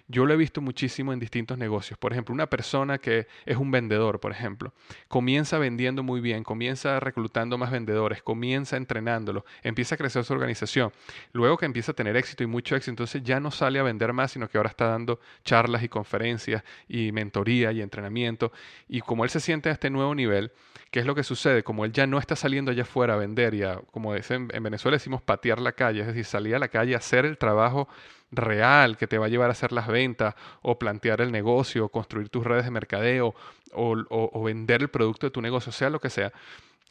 Yo 0.07 0.27
lo 0.27 0.35
he 0.35 0.37
visto 0.37 0.61
muchísimo 0.61 1.15
en 1.15 1.19
distintos 1.19 1.57
negocios. 1.57 1.99
Por 1.99 2.13
ejemplo, 2.13 2.35
una 2.35 2.51
persona 2.51 2.99
que 2.99 3.27
es 3.47 3.57
un 3.57 3.71
vendedor, 3.71 4.21
por 4.21 4.33
ejemplo, 4.33 4.75
comienza 5.09 5.57
vendiendo 5.57 6.03
muy 6.03 6.21
bien, 6.21 6.45
comienza 6.45 7.01
reclutando 7.01 7.57
más 7.57 7.71
vendedores, 7.71 8.23
comienza 8.23 8.77
entrenándolo, 8.77 9.47
empieza 9.63 9.95
a 9.95 9.99
crecer 9.99 10.23
su 10.25 10.35
organización. 10.35 10.93
Luego 11.33 11.57
que 11.57 11.65
empieza 11.65 11.93
a 11.93 11.95
tener 11.95 12.19
éxito 12.19 12.43
y 12.43 12.47
mucho 12.47 12.77
éxito, 12.77 12.91
entonces 12.91 13.23
ya 13.23 13.41
no 13.41 13.51
sale 13.51 13.79
a 13.79 13.83
vender 13.83 14.13
más, 14.13 14.33
sino 14.33 14.47
que 14.47 14.59
ahora 14.59 14.69
está 14.69 14.89
dando 14.89 15.21
charlas 15.43 15.83
y 15.83 15.89
conferencias 15.89 16.63
y 16.87 17.11
mentoría 17.11 17.73
y 17.73 17.81
entrenamiento. 17.81 18.53
Y 18.89 19.01
como 19.01 19.25
él 19.25 19.31
se 19.31 19.41
siente 19.41 19.71
a 19.71 19.73
este 19.73 19.89
nuevo 19.89 20.15
nivel, 20.15 20.53
¿qué 20.91 21.01
es 21.01 21.07
lo 21.07 21.15
que 21.15 21.23
sucede? 21.23 21.63
Como 21.63 21.87
él 21.87 21.93
ya 21.93 22.07
no 22.07 22.19
está 22.19 22.37
saliendo 22.37 22.71
allá 22.71 22.83
afuera 22.83 23.15
a 23.15 23.17
vender 23.17 23.55
y 23.55 23.63
a, 23.63 23.81
como 23.91 24.15
en 24.15 24.49
Venezuela 24.63 24.97
decimos, 24.97 25.23
patear 25.23 25.63
la 25.63 25.73
calle, 25.73 26.03
es 26.03 26.09
decir, 26.09 26.27
salir 26.27 26.55
a 26.55 26.59
la 26.59 26.69
calle 26.69 26.95
a 26.95 26.99
hacer 26.99 27.25
el 27.25 27.39
trabajo 27.39 27.89
real 28.37 28.97
que 28.97 29.07
te 29.07 29.19
va 29.19 29.27
a 29.27 29.29
llevar 29.29 29.51
a 29.51 29.53
hacer 29.53 29.73
las 29.73 29.87
ventas 29.89 30.35
o 30.63 30.79
plantear 30.79 31.21
el 31.21 31.33
negocio, 31.33 31.87
o 31.87 31.89
construir 31.89 32.29
tus 32.29 32.45
redes 32.45 32.65
de 32.65 32.71
mercadeo 32.71 33.35
o, 33.73 34.43
vender 34.45 34.83
el 34.83 34.89
producto 34.89 35.27
de 35.27 35.31
tu 35.31 35.41
negocio, 35.41 35.73
sea 35.73 35.91
lo 35.91 36.01
que 36.01 36.11
sea, 36.11 36.33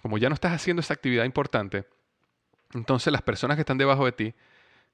como 0.01 0.17
ya 0.17 0.29
no 0.29 0.35
estás 0.35 0.53
haciendo 0.53 0.81
esa 0.81 0.93
actividad 0.93 1.23
importante, 1.23 1.85
entonces 2.73 3.13
las 3.13 3.21
personas 3.21 3.55
que 3.55 3.61
están 3.61 3.77
debajo 3.77 4.05
de 4.05 4.11
ti, 4.11 4.33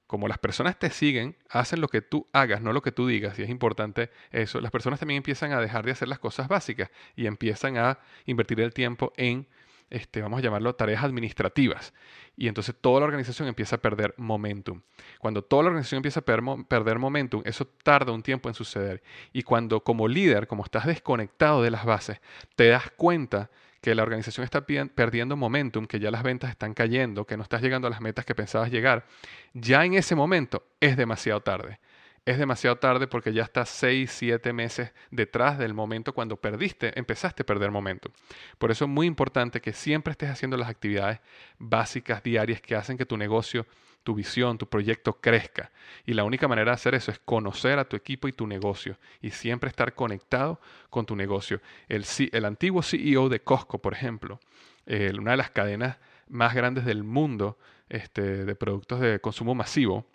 como 0.06 0.28
las 0.28 0.38
personas 0.38 0.78
te 0.78 0.90
siguen, 0.90 1.36
hacen 1.48 1.80
lo 1.80 1.88
que 1.88 2.02
tú 2.02 2.26
hagas, 2.32 2.60
no 2.60 2.72
lo 2.72 2.82
que 2.82 2.92
tú 2.92 3.06
digas, 3.06 3.38
y 3.38 3.42
es 3.42 3.50
importante 3.50 4.10
eso, 4.30 4.60
las 4.60 4.70
personas 4.70 5.00
también 5.00 5.18
empiezan 5.18 5.52
a 5.52 5.60
dejar 5.60 5.84
de 5.84 5.92
hacer 5.92 6.08
las 6.08 6.18
cosas 6.18 6.48
básicas 6.48 6.90
y 7.16 7.26
empiezan 7.26 7.76
a 7.76 7.98
invertir 8.26 8.60
el 8.60 8.74
tiempo 8.74 9.12
en 9.16 9.46
este, 9.90 10.22
vamos 10.22 10.38
a 10.38 10.42
llamarlo, 10.42 10.74
tareas 10.74 11.04
administrativas. 11.04 11.92
Y 12.36 12.48
entonces 12.48 12.74
toda 12.80 13.00
la 13.00 13.06
organización 13.06 13.48
empieza 13.48 13.76
a 13.76 13.78
perder 13.80 14.14
momentum. 14.16 14.80
Cuando 15.18 15.42
toda 15.42 15.64
la 15.64 15.68
organización 15.68 15.98
empieza 15.98 16.20
a 16.20 16.24
perder 16.24 16.98
momentum, 16.98 17.42
eso 17.44 17.66
tarda 17.82 18.12
un 18.12 18.22
tiempo 18.22 18.48
en 18.48 18.54
suceder. 18.54 19.02
Y 19.32 19.42
cuando 19.42 19.82
como 19.82 20.08
líder, 20.08 20.46
como 20.46 20.64
estás 20.64 20.86
desconectado 20.86 21.62
de 21.62 21.70
las 21.70 21.84
bases, 21.84 22.20
te 22.56 22.68
das 22.68 22.90
cuenta 22.92 23.50
que 23.80 23.94
la 23.94 24.02
organización 24.02 24.44
está 24.44 24.64
perdiendo 24.66 25.36
momentum, 25.36 25.86
que 25.86 25.98
ya 25.98 26.10
las 26.10 26.22
ventas 26.22 26.50
están 26.50 26.74
cayendo, 26.74 27.26
que 27.26 27.36
no 27.36 27.42
estás 27.42 27.62
llegando 27.62 27.88
a 27.88 27.90
las 27.90 28.00
metas 28.00 28.24
que 28.24 28.34
pensabas 28.34 28.70
llegar, 28.70 29.06
ya 29.54 29.84
en 29.84 29.94
ese 29.94 30.14
momento 30.14 30.66
es 30.80 30.96
demasiado 30.96 31.40
tarde 31.40 31.78
es 32.24 32.38
demasiado 32.38 32.76
tarde 32.76 33.06
porque 33.06 33.32
ya 33.32 33.42
estás 33.42 33.68
6, 33.70 34.10
7 34.10 34.52
meses 34.52 34.92
detrás 35.10 35.58
del 35.58 35.74
momento 35.74 36.12
cuando 36.12 36.36
perdiste, 36.36 36.98
empezaste 36.98 37.42
a 37.42 37.46
perder 37.46 37.70
momento. 37.70 38.10
Por 38.58 38.70
eso 38.70 38.84
es 38.84 38.90
muy 38.90 39.06
importante 39.06 39.60
que 39.60 39.72
siempre 39.72 40.12
estés 40.12 40.30
haciendo 40.30 40.56
las 40.56 40.68
actividades 40.68 41.20
básicas 41.58 42.22
diarias 42.22 42.60
que 42.60 42.76
hacen 42.76 42.98
que 42.98 43.06
tu 43.06 43.16
negocio, 43.16 43.66
tu 44.02 44.14
visión, 44.14 44.58
tu 44.58 44.66
proyecto 44.66 45.14
crezca. 45.20 45.70
Y 46.06 46.14
la 46.14 46.24
única 46.24 46.48
manera 46.48 46.70
de 46.70 46.74
hacer 46.74 46.94
eso 46.94 47.10
es 47.10 47.18
conocer 47.18 47.78
a 47.78 47.88
tu 47.88 47.96
equipo 47.96 48.28
y 48.28 48.32
tu 48.32 48.46
negocio 48.46 48.98
y 49.20 49.30
siempre 49.30 49.68
estar 49.68 49.94
conectado 49.94 50.60
con 50.90 51.06
tu 51.06 51.16
negocio. 51.16 51.60
El, 51.88 52.04
el 52.32 52.44
antiguo 52.44 52.82
CEO 52.82 53.28
de 53.28 53.40
Costco, 53.40 53.78
por 53.78 53.94
ejemplo, 53.94 54.40
una 54.86 55.32
de 55.32 55.36
las 55.36 55.50
cadenas 55.50 55.98
más 56.28 56.54
grandes 56.54 56.84
del 56.84 57.02
mundo 57.02 57.58
este, 57.88 58.44
de 58.44 58.54
productos 58.54 59.00
de 59.00 59.20
consumo 59.20 59.54
masivo, 59.54 60.06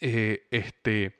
eh, 0.00 0.46
este, 0.50 1.18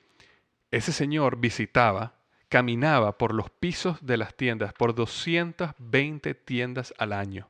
ese 0.71 0.91
señor 0.91 1.37
visitaba, 1.37 2.13
caminaba 2.47 3.17
por 3.17 3.33
los 3.33 3.49
pisos 3.49 4.03
de 4.05 4.17
las 4.17 4.35
tiendas, 4.35 4.73
por 4.73 4.95
220 4.95 6.33
tiendas 6.35 6.93
al 6.97 7.13
año. 7.13 7.49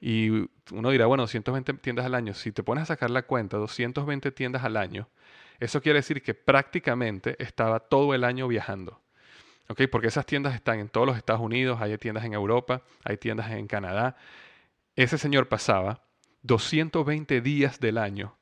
Y 0.00 0.48
uno 0.72 0.90
dirá, 0.90 1.06
bueno, 1.06 1.24
220 1.24 1.74
tiendas 1.74 2.06
al 2.06 2.14
año, 2.14 2.34
si 2.34 2.52
te 2.52 2.62
pones 2.62 2.82
a 2.82 2.86
sacar 2.86 3.10
la 3.10 3.22
cuenta, 3.22 3.56
220 3.56 4.30
tiendas 4.32 4.64
al 4.64 4.76
año, 4.76 5.08
eso 5.58 5.80
quiere 5.80 6.00
decir 6.00 6.22
que 6.22 6.34
prácticamente 6.34 7.36
estaba 7.42 7.80
todo 7.80 8.14
el 8.14 8.24
año 8.24 8.46
viajando. 8.46 9.00
Porque 9.90 10.06
esas 10.06 10.26
tiendas 10.26 10.54
están 10.54 10.78
en 10.78 10.88
todos 10.88 11.06
los 11.06 11.16
Estados 11.16 11.42
Unidos, 11.42 11.80
hay 11.80 11.96
tiendas 11.98 12.24
en 12.24 12.34
Europa, 12.34 12.82
hay 13.04 13.16
tiendas 13.16 13.50
en 13.50 13.66
Canadá. 13.66 14.16
Ese 14.94 15.18
señor 15.18 15.48
pasaba 15.48 16.04
220 16.42 17.40
días 17.40 17.80
del 17.80 17.98
año 17.98 18.35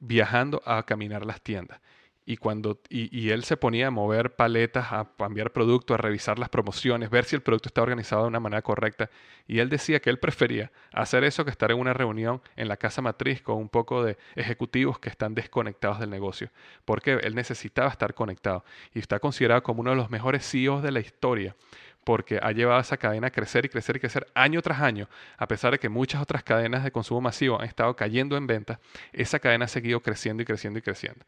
viajando 0.00 0.62
a 0.64 0.82
caminar 0.84 1.24
las 1.24 1.40
tiendas. 1.40 1.80
Y, 2.26 2.36
cuando, 2.36 2.80
y, 2.88 3.30
él 3.30 3.42
se 3.42 3.56
ponía 3.56 3.88
a 3.88 3.90
mover 3.90 4.36
paletas, 4.36 4.92
a 4.92 5.10
cambiar 5.18 5.52
producto, 5.52 5.94
a 5.94 5.96
revisar 5.96 6.38
las 6.38 6.48
promociones, 6.48 7.10
ver 7.10 7.24
si 7.24 7.34
el 7.34 7.42
producto 7.42 7.68
estaba 7.68 7.84
organizado 7.84 8.22
de 8.22 8.28
una 8.28 8.38
manera 8.38 8.62
correcta. 8.62 9.10
Y 9.48 9.58
él 9.58 9.68
decía 9.68 10.00
que 10.00 10.10
él 10.10 10.18
prefería 10.20 10.70
hacer 10.92 11.24
eso 11.24 11.44
que 11.44 11.50
estar 11.50 11.72
en 11.72 11.78
una 11.80 11.92
reunión 11.92 12.40
en 12.54 12.68
la 12.68 12.76
casa 12.76 13.02
matriz 13.02 13.42
con 13.42 13.56
un 13.56 13.68
poco 13.68 14.04
de 14.04 14.16
ejecutivos 14.36 15.00
que 15.00 15.08
están 15.08 15.34
desconectados 15.34 15.98
del 15.98 16.10
negocio. 16.10 16.50
Porque 16.84 17.14
él 17.14 17.34
necesitaba 17.34 17.88
estar 17.88 18.14
conectado. 18.14 18.64
Y 18.94 19.00
está 19.00 19.18
considerado 19.18 19.64
como 19.64 19.80
uno 19.80 19.90
de 19.90 19.96
los 19.96 20.10
mejores 20.10 20.48
CEOs 20.48 20.84
de 20.84 20.92
la 20.92 21.00
historia 21.00 21.56
porque 22.04 22.38
ha 22.42 22.52
llevado 22.52 22.80
esa 22.80 22.96
cadena 22.96 23.28
a 23.28 23.30
crecer 23.30 23.64
y 23.64 23.68
crecer 23.68 23.96
y 23.96 24.00
crecer 24.00 24.26
año 24.34 24.62
tras 24.62 24.80
año, 24.80 25.08
a 25.36 25.46
pesar 25.46 25.72
de 25.72 25.78
que 25.78 25.88
muchas 25.88 26.22
otras 26.22 26.42
cadenas 26.42 26.84
de 26.84 26.90
consumo 26.90 27.20
masivo 27.20 27.60
han 27.60 27.66
estado 27.66 27.94
cayendo 27.96 28.36
en 28.36 28.46
ventas, 28.46 28.78
esa 29.12 29.38
cadena 29.38 29.66
ha 29.66 29.68
seguido 29.68 30.00
creciendo 30.00 30.42
y 30.42 30.46
creciendo 30.46 30.78
y 30.78 30.82
creciendo. 30.82 31.24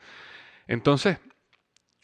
Entonces, 0.66 1.18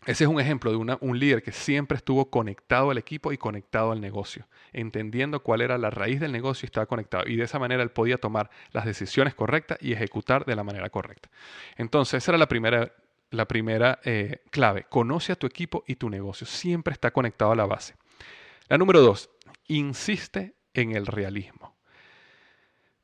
ese 0.07 0.25
es 0.25 0.31
un 0.31 0.41
ejemplo 0.41 0.71
de 0.71 0.97
un 1.01 1.19
líder 1.19 1.43
que 1.43 1.53
siempre 1.53 1.97
estuvo 1.97 2.31
conectado 2.31 2.91
al 2.91 2.99
equipo 2.99 3.33
y 3.33 3.37
conectado 3.37 3.93
al 3.93 4.01
negocio, 4.01 4.47
entendiendo 4.73 5.43
cuál 5.43 5.61
era 5.61 5.77
la 5.77 5.91
raíz 5.91 6.21
del 6.21 6.33
negocio 6.33 6.65
y 6.65 6.69
estaba 6.69 6.87
conectado. 6.87 7.25
Y 7.27 7.37
de 7.37 7.45
esa 7.45 7.59
manera 7.59 7.83
él 7.83 7.91
podía 7.91 8.17
tomar 8.17 8.49
las 8.73 8.87
decisiones 8.87 9.35
correctas 9.35 9.77
y 9.83 9.93
ejecutar 9.93 10.47
de 10.47 10.57
la 10.57 10.65
manera 10.65 10.89
correcta. 10.89 11.29
Entonces, 11.77 12.23
esa 12.23 12.31
era 12.31 12.39
la 12.39 12.49
primera, 12.49 12.93
la 13.31 13.47
primera 13.47 13.99
eh, 14.05 14.41
clave. 14.51 14.87
Conoce 14.89 15.33
a 15.33 15.37
tu 15.37 15.47
equipo 15.47 15.85
y 15.87 15.97
tu 15.97 16.09
negocio. 16.09 16.47
Siempre 16.47 16.93
está 16.93 17.11
conectado 17.11 17.53
a 17.53 17.57
la 17.57 17.67
base. 17.67 17.95
La 18.69 18.77
número 18.77 19.01
dos, 19.01 19.31
insiste 19.67 20.55
en 20.75 20.95
el 20.95 21.07
realismo. 21.07 21.75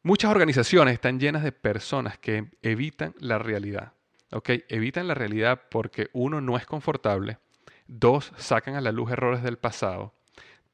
Muchas 0.02 0.30
organizaciones 0.30 0.92
están 0.92 1.18
llenas 1.18 1.42
de 1.42 1.52
personas 1.52 2.18
que 2.18 2.50
evitan 2.60 3.14
la 3.18 3.38
realidad. 3.38 3.92
¿ok? 4.32 4.50
Evitan 4.68 5.08
la 5.08 5.14
realidad 5.14 5.62
porque 5.70 6.10
uno 6.12 6.42
no 6.42 6.58
es 6.58 6.66
confortable, 6.66 7.38
dos, 7.86 8.32
sacan 8.36 8.74
a 8.74 8.82
la 8.82 8.92
luz 8.92 9.10
errores 9.10 9.42
del 9.42 9.56
pasado, 9.56 10.12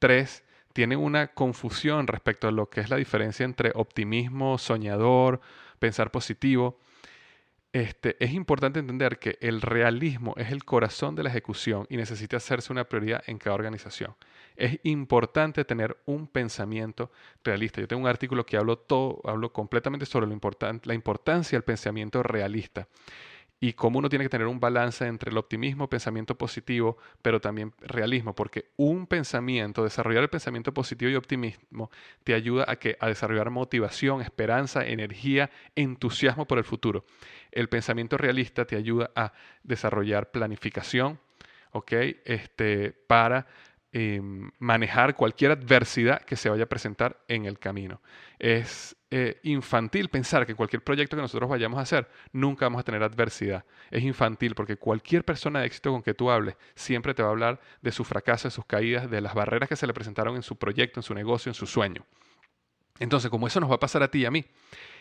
tres, 0.01 0.43
tienen 0.73 0.99
una 0.99 1.29
confusión 1.29 2.09
respecto 2.09 2.49
a 2.49 2.53
lo 2.53 2.69
que 2.69 2.81
es 2.81 2.91
la 2.91 2.97
diferencia 2.97 3.45
entre 3.45 3.71
optimismo, 3.75 4.59
soñador, 4.59 5.41
pensar 5.79 6.11
positivo, 6.11 6.79
este, 7.73 8.17
es 8.23 8.33
importante 8.33 8.81
entender 8.81 9.19
que 9.21 9.39
el 9.41 9.61
realismo 9.61 10.35
es 10.37 10.51
el 10.51 10.65
corazón 10.65 11.15
de 11.15 11.23
la 11.23 11.31
ejecución 11.31 11.87
y 11.89 11.97
necesita 11.97 12.39
hacerse 12.39 12.73
una 12.73 12.85
prioridad 12.85 13.23
en 13.27 13.39
cada 13.39 13.55
organización. 13.55 14.17
Es 14.61 14.79
importante 14.83 15.65
tener 15.65 15.97
un 16.05 16.27
pensamiento 16.27 17.11
realista. 17.43 17.81
Yo 17.81 17.89
tengo 17.89 18.03
un 18.03 18.09
artículo 18.09 18.45
que 18.45 18.59
hablo, 18.59 18.77
todo, 18.77 19.23
hablo 19.25 19.55
completamente 19.55 20.05
sobre 20.05 20.27
lo 20.27 20.39
la 20.85 20.93
importancia 20.93 21.57
del 21.57 21.65
pensamiento 21.65 22.23
realista 22.23 22.87
y 23.59 23.73
cómo 23.73 23.99
uno 23.99 24.11
tiene 24.11 24.27
que 24.27 24.29
tener 24.29 24.47
un 24.47 24.61
balance 24.61 25.07
entre 25.07 25.31
el 25.31 25.39
optimismo, 25.39 25.89
pensamiento 25.89 26.37
positivo, 26.37 26.99
pero 27.23 27.41
también 27.41 27.73
realismo, 27.81 28.35
porque 28.35 28.67
un 28.77 29.07
pensamiento, 29.07 29.83
desarrollar 29.83 30.25
el 30.25 30.29
pensamiento 30.29 30.75
positivo 30.75 31.11
y 31.11 31.15
optimismo 31.15 31.91
te 32.23 32.35
ayuda 32.35 32.67
a, 32.69 32.77
que, 32.77 32.99
a 33.01 33.09
desarrollar 33.09 33.49
motivación, 33.49 34.21
esperanza, 34.21 34.87
energía, 34.87 35.51
entusiasmo 35.75 36.47
por 36.47 36.59
el 36.59 36.65
futuro. 36.65 37.07
El 37.51 37.71
pensamiento 37.71 38.19
realista 38.19 38.67
te 38.67 38.77
ayuda 38.77 39.11
a 39.17 39.33
desarrollar 39.63 40.31
planificación, 40.31 41.19
¿ok? 41.73 41.93
Este, 42.25 42.93
para 42.93 43.47
Em, 43.93 44.53
manejar 44.61 45.17
cualquier 45.17 45.51
adversidad 45.51 46.23
que 46.23 46.37
se 46.37 46.49
vaya 46.49 46.63
a 46.63 46.69
presentar 46.69 47.25
en 47.27 47.45
el 47.45 47.59
camino. 47.59 48.01
Es 48.39 48.95
eh, 49.11 49.41
infantil 49.43 50.09
pensar 50.11 50.47
que 50.47 50.55
cualquier 50.55 50.85
proyecto 50.85 51.17
que 51.17 51.23
nosotros 51.23 51.51
vayamos 51.51 51.77
a 51.77 51.83
hacer 51.83 52.09
nunca 52.33 52.67
vamos 52.67 52.79
a 52.79 52.85
tener 52.85 53.03
adversidad. 53.03 53.65
Es 53.91 54.05
infantil 54.05 54.55
porque 54.55 54.77
cualquier 54.77 55.25
persona 55.25 55.59
de 55.59 55.67
éxito 55.67 55.91
con 55.91 56.05
que 56.05 56.15
tú 56.15 56.31
hables 56.31 56.55
siempre 56.77 57.15
te 57.15 57.23
va 57.25 57.31
a 57.31 57.33
hablar 57.33 57.61
de 57.83 57.91
su 57.91 58.05
fracaso, 58.05 58.47
de 58.47 58.53
sus 58.53 58.65
caídas, 58.65 59.11
de 59.11 59.21
las 59.21 59.35
barreras 59.35 59.69
que 59.69 59.75
se 59.75 59.89
le 59.89 59.93
presentaron 59.93 60.37
en 60.37 60.43
su 60.43 60.55
proyecto, 60.55 61.01
en 61.01 61.03
su 61.03 61.13
negocio, 61.13 61.51
en 61.51 61.55
su 61.55 61.67
sueño. 61.67 62.07
Entonces, 63.01 63.29
como 63.29 63.49
eso 63.49 63.59
nos 63.59 63.71
va 63.71 63.75
a 63.75 63.81
pasar 63.81 64.05
a 64.05 64.11
ti 64.11 64.21
y 64.21 64.25
a 64.25 64.31
mí, 64.31 64.45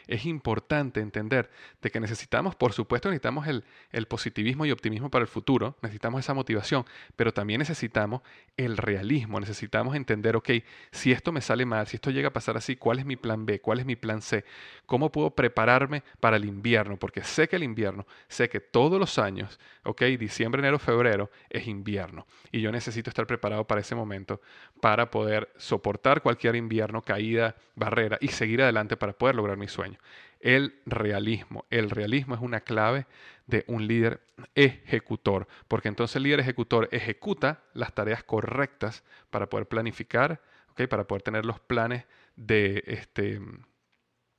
es 0.10 0.25
importante 0.25 1.00
entender 1.00 1.50
de 1.82 1.92
que 1.92 2.00
necesitamos, 2.00 2.56
por 2.56 2.74
supuesto, 2.74 3.10
necesitamos 3.10 3.48
el, 3.48 3.63
positivismo 4.08 4.66
y 4.66 4.72
optimismo 4.72 5.12
para 5.12 5.22
el 5.22 5.28
futuro, 5.28 5.78
necesitamos 5.84 6.22
esa 6.22 6.34
motivación, 6.34 6.84
pero 7.16 7.32
también 7.32 7.60
necesitamos 7.60 8.22
el 8.58 8.75
realismo, 8.75 9.39
necesitamos 9.39 9.96
entender, 9.96 10.36
ok, 10.36 10.50
si 10.92 11.12
esto 11.12 11.32
me 11.32 11.42
sale 11.42 11.63
mal, 11.66 11.86
si 11.86 11.98
esto 11.98 12.10
llega 12.10 12.30
a 12.30 12.34
pasar 12.34 12.58
así, 12.58 12.75
¿cuál 12.75 12.98
es 12.98 13.06
mi 13.06 13.18
plan 13.18 13.46
B? 13.46 13.62
¿Cuál 13.62 13.80
es 13.80 13.86
mi 13.86 13.96
plan 13.96 14.24
C? 14.24 14.44
¿Cómo 14.88 15.12
puedo 15.12 15.30
prepararme 15.30 16.01
para 16.20 16.38
el 16.38 16.46
invierno? 16.46 16.98
Porque 16.98 17.24
sé 17.24 17.48
que 17.48 17.58
el 17.58 17.63
invierno, 17.63 18.08
sé 18.28 18.50
que 18.50 18.60
todos 18.60 19.00
los 19.00 19.20
años, 19.20 19.60
ok, 19.84 20.01
diciembre, 20.18 20.60
enero, 20.60 20.80
febrero 20.80 21.30
es 21.51 21.68
invierno 21.68 22.25
y 22.51 22.62
yo 22.62 22.72
necesito 22.72 23.12
estar 23.12 23.28
preparado 23.28 23.68
para 23.68 23.82
ese 23.82 23.94
momento 23.94 24.42
para 24.82 25.12
poder 25.12 25.54
soportar 25.58 26.24
cualquier 26.24 26.56
invierno, 26.56 27.04
caída, 27.04 27.56
barrera 27.75 28.18
y 28.22 28.30
seguir 28.30 28.63
adelante 28.63 28.98
para 28.98 29.13
poder 29.13 29.36
lograr 29.36 29.56
mi 29.56 29.68
sueño. 29.68 29.99
El 30.39 30.79
realismo. 30.86 31.65
El 31.70 31.89
realismo 31.89 32.36
es 32.36 32.41
una 32.41 32.62
clave 32.62 33.06
de 33.48 33.65
un 33.68 33.88
líder 33.88 34.22
ejecutor, 34.56 35.48
porque 35.68 35.88
entonces 35.88 36.15
el 36.15 36.24
líder 36.24 36.39
ejecutor 36.39 36.88
ejecuta 36.91 37.63
las 37.74 37.94
tareas 37.94 38.24
correctas 38.24 39.03
para 39.29 39.50
poder 39.50 39.68
planificar, 39.68 40.41
¿okay? 40.72 40.88
para 40.88 41.06
poder 41.06 41.24
tener 41.24 41.46
los 41.46 41.60
planes 41.60 42.06
de 42.36 42.84
este 42.86 43.41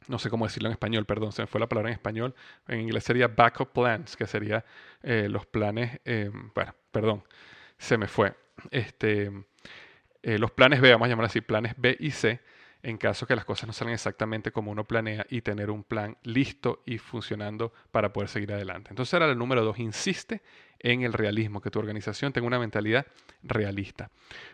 no 0.09 0.19
sé 0.19 0.31
cómo 0.31 0.47
decirlo 0.47 0.69
en 0.69 0.73
español, 0.73 1.05
perdón, 1.07 1.33
se 1.33 1.43
me 1.43 1.47
fue 1.47 1.61
la 1.61 1.69
palabra 1.69 1.91
en 1.91 1.95
español. 1.95 2.35
En 2.67 2.81
inglés 2.81 3.05
sería 3.05 3.29
backup 3.29 3.73
plans, 3.73 4.17
que 4.17 4.27
sería 4.27 4.65
eh, 5.03 5.29
los 5.29 5.47
planes, 5.47 6.01
eh, 6.05 6.31
bueno, 6.55 6.75
perdón, 6.91 7.23
se 7.79 7.97
me 7.97 8.09
fue. 8.09 8.35
Este, 8.71 9.31
eh, 10.23 10.39
los 10.39 10.51
planes 10.51 10.81
B, 10.81 10.91
vamos 10.91 11.07
a 11.07 11.09
llamar 11.09 11.27
así, 11.27 11.41
planes 11.41 11.75
B 11.77 11.97
y 12.01 12.11
C, 12.11 12.41
en 12.83 12.97
caso 12.97 13.27
que 13.27 13.37
las 13.37 13.45
cosas 13.45 13.67
no 13.67 13.73
salgan 13.73 13.95
exactamente 13.95 14.53
como 14.53 14.71
uno 14.71 14.85
planea 14.85 15.27
y 15.29 15.43
tener 15.43 15.71
un 15.71 15.85
plan 15.85 16.17
listo 16.23 16.83
y 16.87 16.99
funcionando 16.99 17.73
para 17.91 18.13
poder 18.13 18.29
seguir 18.29 18.53
adelante. 18.53 18.91
Entonces 18.91 19.15
era 19.15 19.27
el 19.27 19.39
número 19.39 19.63
dos, 19.63 19.79
insiste 19.79 20.43
en 20.79 21.03
el 21.03 21.13
realismo, 21.13 21.61
que 21.61 21.71
tu 21.71 21.79
organización 21.79 22.33
tenga 22.33 22.47
una 22.47 22.59
mentalidad 22.59 23.07
realista. 23.43 24.11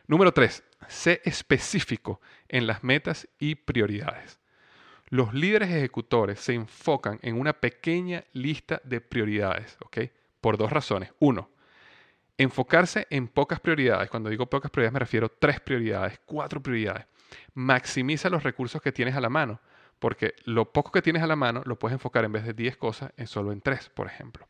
Número 0.07 0.33
tres, 0.33 0.65
sé 0.89 1.21
específico 1.25 2.21
en 2.49 2.67
las 2.67 2.83
metas 2.83 3.29
y 3.39 3.55
prioridades. 3.55 4.41
Los 5.09 5.35
líderes 5.35 5.71
ejecutores 5.71 6.41
se 6.41 6.55
enfocan 6.55 7.21
en 7.23 7.39
una 7.39 7.53
pequeña 7.53 8.25
lista 8.33 8.81
de 8.83 9.01
prioridades, 9.01 9.77
¿ok? 9.85 9.99
Por 10.41 10.59
dos 10.59 10.73
razones. 10.73 11.13
Uno, 11.21 11.49
enfocarse 12.37 13.07
en 13.11 13.29
pocas 13.29 13.61
prioridades. 13.61 14.11
Cuando 14.11 14.31
digo 14.31 14.47
pocas 14.47 14.71
prioridades 14.71 14.95
me 14.95 14.99
refiero 14.99 15.27
a 15.27 15.33
tres 15.39 15.61
prioridades, 15.61 16.21
cuatro 16.25 16.61
prioridades. 16.61 17.07
Maximiza 17.55 18.31
los 18.31 18.43
recursos 18.43 18.81
que 18.83 18.93
tienes 18.93 19.15
a 19.17 19.21
la 19.21 19.29
mano, 19.29 19.61
porque 19.99 20.35
lo 20.45 20.73
poco 20.73 20.93
que 20.93 21.03
tienes 21.03 21.23
a 21.23 21.27
la 21.27 21.37
mano 21.37 21.63
lo 21.65 21.79
puedes 21.79 21.95
enfocar 21.95 22.25
en 22.25 22.33
vez 22.33 22.45
de 22.45 22.53
10 22.53 22.77
cosas 22.77 23.13
en 23.17 23.27
solo 23.27 23.53
en 23.53 23.61
tres, 23.61 23.89
por 23.89 24.07
ejemplo. 24.07 24.47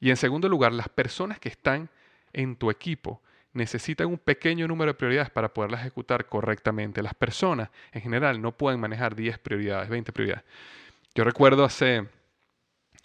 Y 0.00 0.10
en 0.10 0.16
segundo 0.16 0.48
lugar, 0.48 0.72
las 0.72 0.88
personas 0.88 1.38
que 1.38 1.48
están 1.48 1.90
en 2.32 2.56
tu 2.56 2.70
equipo 2.70 3.22
necesitan 3.52 4.06
un 4.06 4.18
pequeño 4.18 4.68
número 4.68 4.92
de 4.92 4.94
prioridades 4.94 5.30
para 5.30 5.52
poderlas 5.52 5.80
ejecutar 5.80 6.26
correctamente. 6.26 7.02
Las 7.02 7.14
personas 7.14 7.70
en 7.92 8.00
general 8.02 8.40
no 8.40 8.56
pueden 8.56 8.80
manejar 8.80 9.14
10 9.14 9.38
prioridades, 9.38 9.88
20 9.88 10.12
prioridades. 10.12 10.44
Yo 11.14 11.24
recuerdo 11.24 11.64
hace, 11.64 12.06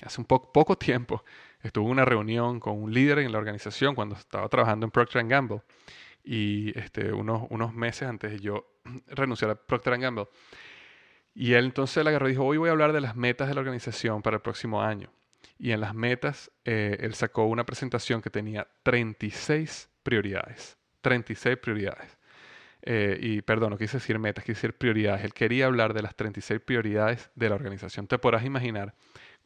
hace 0.03 0.22
un 0.22 0.25
poco 0.25 0.77
tiempo, 0.77 1.24
estuve 1.63 1.86
en 1.86 1.91
una 1.91 2.05
reunión 2.05 2.60
con 2.60 2.81
un 2.81 2.93
líder 2.93 3.19
en 3.19 3.31
la 3.31 3.39
organización 3.39 3.95
cuando 3.95 4.15
estaba 4.15 4.48
trabajando 4.48 4.86
en 4.86 4.91
Procter 4.91 5.25
Gamble 5.25 5.62
y 6.25 6.77
este, 6.77 7.13
unos, 7.13 7.44
unos 7.50 7.74
meses 7.74 8.08
antes 8.08 8.32
de 8.32 8.39
yo 8.39 8.65
renunciar 9.08 9.51
a 9.51 9.55
Procter 9.55 9.98
Gamble. 9.98 10.27
Y 11.34 11.53
él 11.53 11.65
entonces 11.65 12.03
le 12.03 12.10
agarró 12.10 12.27
y 12.27 12.32
dijo, 12.32 12.46
hoy 12.46 12.58
voy 12.58 12.70
a 12.70 12.72
hablar 12.72 12.94
de 12.94 13.01
las 13.01 13.15
metas 13.15 13.48
de 13.48 13.53
la 13.53 13.62
organización 13.62 14.22
para 14.22 14.38
el 14.38 14.41
próximo 14.41 14.82
año. 14.82 15.10
Y 15.58 15.72
en 15.72 15.82
las 15.82 15.94
metas, 15.94 16.51
eh, 16.63 16.98
él 17.00 17.13
sacó 17.13 17.46
una 17.46 17.65
presentación 17.65 18.22
que 18.22 18.29
tenía 18.29 18.67
36 18.84 19.89
prioridades. 20.03 20.77
36 21.01 21.58
prioridades. 21.58 22.17
Eh, 22.82 23.17
y 23.20 23.41
perdón, 23.41 23.72
no 23.72 23.77
quise 23.77 23.98
decir 23.98 24.20
metas, 24.20 24.44
quise 24.44 24.55
decir 24.55 24.77
prioridades. 24.77 25.24
Él 25.24 25.34
quería 25.34 25.65
hablar 25.65 25.94
de 25.94 26.03
las 26.03 26.15
36 26.15 26.62
prioridades 26.62 27.29
de 27.36 27.50
la 27.50 27.55
organización. 27.55 28.08
Te 28.08 28.17
podrás 28.17 28.46
imaginar 28.46 28.94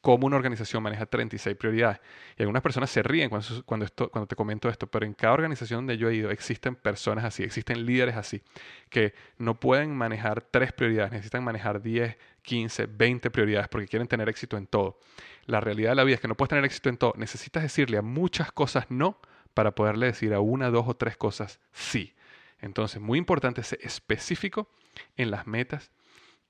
cómo 0.01 0.27
una 0.27 0.37
organización 0.37 0.81
maneja 0.81 1.05
36 1.05 1.55
prioridades. 1.55 1.99
Y 2.37 2.43
algunas 2.43 2.61
personas 2.61 2.89
se 2.89 3.03
ríen 3.03 3.29
cuando, 3.29 3.47
cuando, 3.65 3.85
esto, 3.85 4.09
cuando 4.09 4.27
te 4.27 4.35
comento 4.35 4.69
esto, 4.69 4.87
pero 4.87 5.05
en 5.05 5.13
cada 5.13 5.33
organización 5.33 5.79
donde 5.79 5.97
yo 5.97 6.09
he 6.09 6.15
ido 6.15 6.31
existen 6.31 6.75
personas 6.75 7.25
así, 7.25 7.43
existen 7.43 7.85
líderes 7.85 8.15
así, 8.15 8.41
que 8.89 9.13
no 9.37 9.59
pueden 9.59 9.95
manejar 9.95 10.41
tres 10.41 10.71
prioridades, 10.73 11.11
necesitan 11.11 11.43
manejar 11.43 11.81
10, 11.81 12.17
15, 12.41 12.85
20 12.85 13.31
prioridades 13.31 13.67
porque 13.67 13.87
quieren 13.87 14.07
tener 14.07 14.29
éxito 14.29 14.57
en 14.57 14.67
todo. 14.67 14.99
La 15.45 15.59
realidad 15.59 15.91
de 15.91 15.95
la 15.95 16.03
vida 16.03 16.15
es 16.15 16.21
que 16.21 16.27
no 16.27 16.35
puedes 16.35 16.49
tener 16.49 16.65
éxito 16.65 16.89
en 16.89 16.97
todo, 16.97 17.13
necesitas 17.17 17.63
decirle 17.63 17.97
a 17.97 18.01
muchas 18.01 18.51
cosas 18.51 18.85
no 18.89 19.19
para 19.53 19.71
poderle 19.71 20.05
decir 20.05 20.33
a 20.33 20.39
una, 20.39 20.69
dos 20.69 20.87
o 20.87 20.95
tres 20.95 21.17
cosas 21.17 21.59
sí. 21.71 22.15
Entonces, 22.61 23.01
muy 23.01 23.17
importante 23.17 23.63
ser 23.63 23.79
específico 23.81 24.69
en 25.17 25.31
las 25.31 25.47
metas 25.47 25.91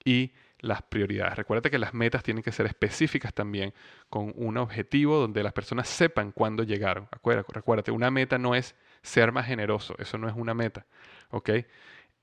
y 0.04 0.34
las 0.60 0.82
prioridades. 0.82 1.36
Recuerda 1.38 1.70
que 1.70 1.80
las 1.80 1.94
metas 1.94 2.24
tienen 2.24 2.44
que 2.44 2.52
ser 2.52 2.66
específicas 2.66 3.34
también, 3.34 3.74
con 4.10 4.34
un 4.36 4.58
objetivo 4.58 5.18
donde 5.18 5.44
las 5.44 5.54
personas 5.54 5.88
sepan 5.88 6.32
cuándo 6.32 6.64
llegaron. 6.64 7.08
Recuérdate, 7.12 7.92
una 7.92 8.12
meta 8.12 8.38
no 8.38 8.56
es 8.56 8.76
ser 9.02 9.32
más 9.32 9.48
generoso, 9.48 9.96
eso 10.00 10.18
no 10.18 10.28
es 10.28 10.36
una 10.36 10.54
meta. 10.54 10.86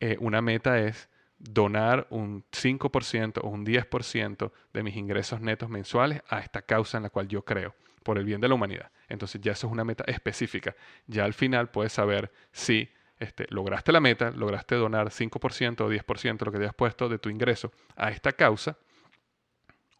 Eh, 0.00 0.16
una 0.20 0.42
meta 0.42 0.78
es 0.78 1.08
donar 1.38 2.06
un 2.10 2.44
5% 2.50 3.40
o 3.42 3.48
un 3.48 3.64
10% 3.64 4.52
de 4.72 4.82
mis 4.82 4.96
ingresos 4.96 5.40
netos 5.40 5.68
mensuales 5.68 6.22
a 6.28 6.40
esta 6.40 6.62
causa 6.62 6.96
en 6.96 7.04
la 7.04 7.10
cual 7.10 7.28
yo 7.28 7.44
creo 7.44 7.74
por 8.02 8.18
el 8.18 8.24
bien 8.24 8.40
de 8.40 8.48
la 8.48 8.54
humanidad. 8.54 8.90
Entonces 9.08 9.40
ya 9.40 9.52
eso 9.52 9.66
es 9.66 9.72
una 9.72 9.84
meta 9.84 10.04
específica. 10.06 10.76
Ya 11.06 11.24
al 11.24 11.34
final 11.34 11.70
puedes 11.70 11.92
saber 11.92 12.32
si 12.52 12.88
este, 13.18 13.46
lograste 13.50 13.92
la 13.92 14.00
meta, 14.00 14.30
lograste 14.30 14.74
donar 14.74 15.08
5% 15.08 15.80
o 15.80 15.90
10% 15.90 16.44
lo 16.44 16.52
que 16.52 16.58
te 16.58 16.66
has 16.66 16.74
puesto 16.74 17.08
de 17.08 17.18
tu 17.18 17.28
ingreso 17.28 17.72
a 17.96 18.10
esta 18.10 18.32
causa 18.32 18.76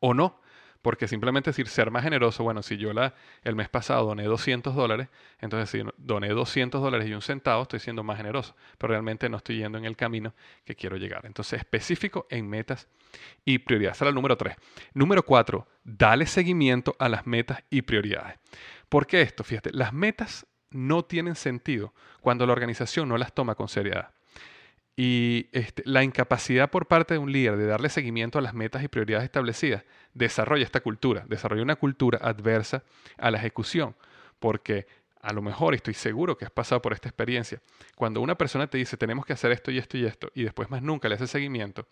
o 0.01 0.15
no. 0.15 0.41
Porque 0.83 1.09
simplemente 1.09 1.51
decir 1.51 1.67
ser 1.67 1.91
más 1.91 2.05
generoso, 2.05 2.45
bueno, 2.45 2.63
si 2.63 2.77
yo 2.77 2.93
la, 2.93 3.13
el 3.43 3.57
mes 3.57 3.69
pasado 3.69 4.07
doné 4.07 4.23
200 4.23 4.73
dólares, 4.73 5.09
entonces 5.41 5.69
si 5.69 5.83
doné 5.97 6.29
200 6.29 6.81
dólares 6.81 7.09
y 7.09 7.13
un 7.13 7.23
centavo, 7.23 7.63
estoy 7.63 7.81
siendo 7.81 8.05
más 8.05 8.19
generoso, 8.19 8.55
pero 8.79 8.93
realmente 8.93 9.29
no 9.29 9.39
estoy 9.39 9.57
yendo 9.57 9.79
en 9.79 9.85
el 9.85 9.97
camino 9.97 10.33
que 10.65 10.77
quiero 10.77 10.97
llegar. 10.97 11.27
Entonces, 11.27 11.59
específico 11.59 12.29
en 12.31 12.49
metas 12.49 12.87
y 13.45 13.59
prioridades. 13.59 13.99
Será 13.99 14.11
el 14.11 14.15
número 14.15 14.37
3. 14.37 14.55
Número 14.95 15.25
4, 15.25 15.67
dale 15.83 16.25
seguimiento 16.25 16.95
a 17.01 17.09
las 17.09 17.27
metas 17.27 17.65
y 17.69 17.83
prioridades. 17.83 18.39
¿Por 18.89 19.09
qué 19.09 19.23
esto? 19.23 19.43
Fíjate, 19.43 19.73
las 19.73 19.93
metas 19.93 20.47
no 20.77 21.05
tienen 21.05 21.35
sentido 21.35 21.93
cuando 22.21 22.47
la 22.47 22.53
organización 22.53 23.09
no 23.09 23.19
las 23.19 23.33
toma 23.33 23.55
con 23.55 23.69
seriedad. 23.69 24.11
Y 24.97 25.49
este, 25.53 25.83
la 25.85 26.03
incapacidad 26.03 26.71
por 26.71 26.87
parte 26.87 27.15
de 27.15 27.19
un 27.19 27.31
líder 27.31 27.57
de 27.59 27.67
darle 27.67 27.91
seguimiento 27.91 28.39
a 28.39 28.43
las 28.43 28.55
metas 28.55 28.83
y 28.83 28.89
prioridades 28.89 29.25
establecidas 29.25 29.85
desarrolla 30.15 30.65
esta 30.65 30.81
cultura, 30.81 31.25
desarrolla 31.29 31.63
una 31.63 31.77
cultura 31.77 32.19
adversa 32.23 32.83
a 33.19 33.31
la 33.31 33.37
ejecución, 33.37 33.95
porque 34.39 34.87
a 35.21 35.33
lo 35.33 35.43
mejor, 35.43 35.75
estoy 35.75 35.95
seguro 35.95 36.39
que 36.39 36.45
has 36.45 36.53
pasado 36.53 36.81
por 36.81 36.93
esta 36.93 37.09
experiencia, 37.09 37.61
cuando 37.97 38.21
una 38.21 38.39
persona 38.39 38.69
te 38.69 38.79
dice 38.79 38.97
tenemos 38.97 39.27
que 39.27 39.33
hacer 39.33 39.51
esto 39.51 39.73
y 39.73 39.79
esto 39.79 39.99
y 39.99 40.05
esto, 40.05 40.31
y 40.35 40.45
después 40.45 40.71
más 40.71 40.83
nunca 40.83 41.09
le 41.09 41.17
hace 41.17 41.27
seguimiento, 41.27 41.89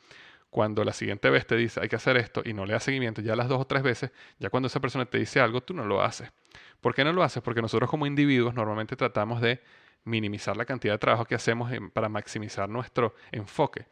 cuando 0.51 0.85
la 0.85 0.93
siguiente 0.93 1.31
vez 1.31 1.45
te 1.45 1.57
dice 1.57 1.81
hay 1.81 1.89
que 1.89 1.97
hacer 1.97 2.17
esto 2.17 2.43
y 2.45 2.53
no 2.53 2.65
le 2.65 2.75
da 2.75 2.81
seguimiento, 2.81 3.21
ya 3.23 3.35
las 3.35 3.49
dos 3.49 3.61
o 3.61 3.67
tres 3.67 3.83
veces, 3.83 4.13
ya 4.39 4.51
cuando 4.51 4.69
esa 4.69 4.79
persona 4.79 5.05
te 5.05 5.19
dice 5.19 5.41
algo, 5.41 5.61
tú 5.63 5.75
no 5.75 5.85
lo 5.85 6.01
haces. 6.01 6.31
¿Por 6.85 6.95
qué 6.95 7.03
no 7.03 7.15
lo 7.15 7.23
haces? 7.23 7.43
Porque 7.43 7.63
nosotros 7.63 7.89
como 7.89 8.05
individuos 8.05 8.53
normalmente 8.53 8.95
tratamos 8.95 9.41
de 9.41 9.59
minimizar 10.05 10.55
la 10.55 10.67
cantidad 10.67 10.93
de 10.93 10.99
trabajo 10.99 11.25
que 11.25 11.35
hacemos 11.35 11.73
para 11.95 12.11
maximizar 12.11 12.69
nuestro 12.69 13.15
enfoque. 13.33 13.87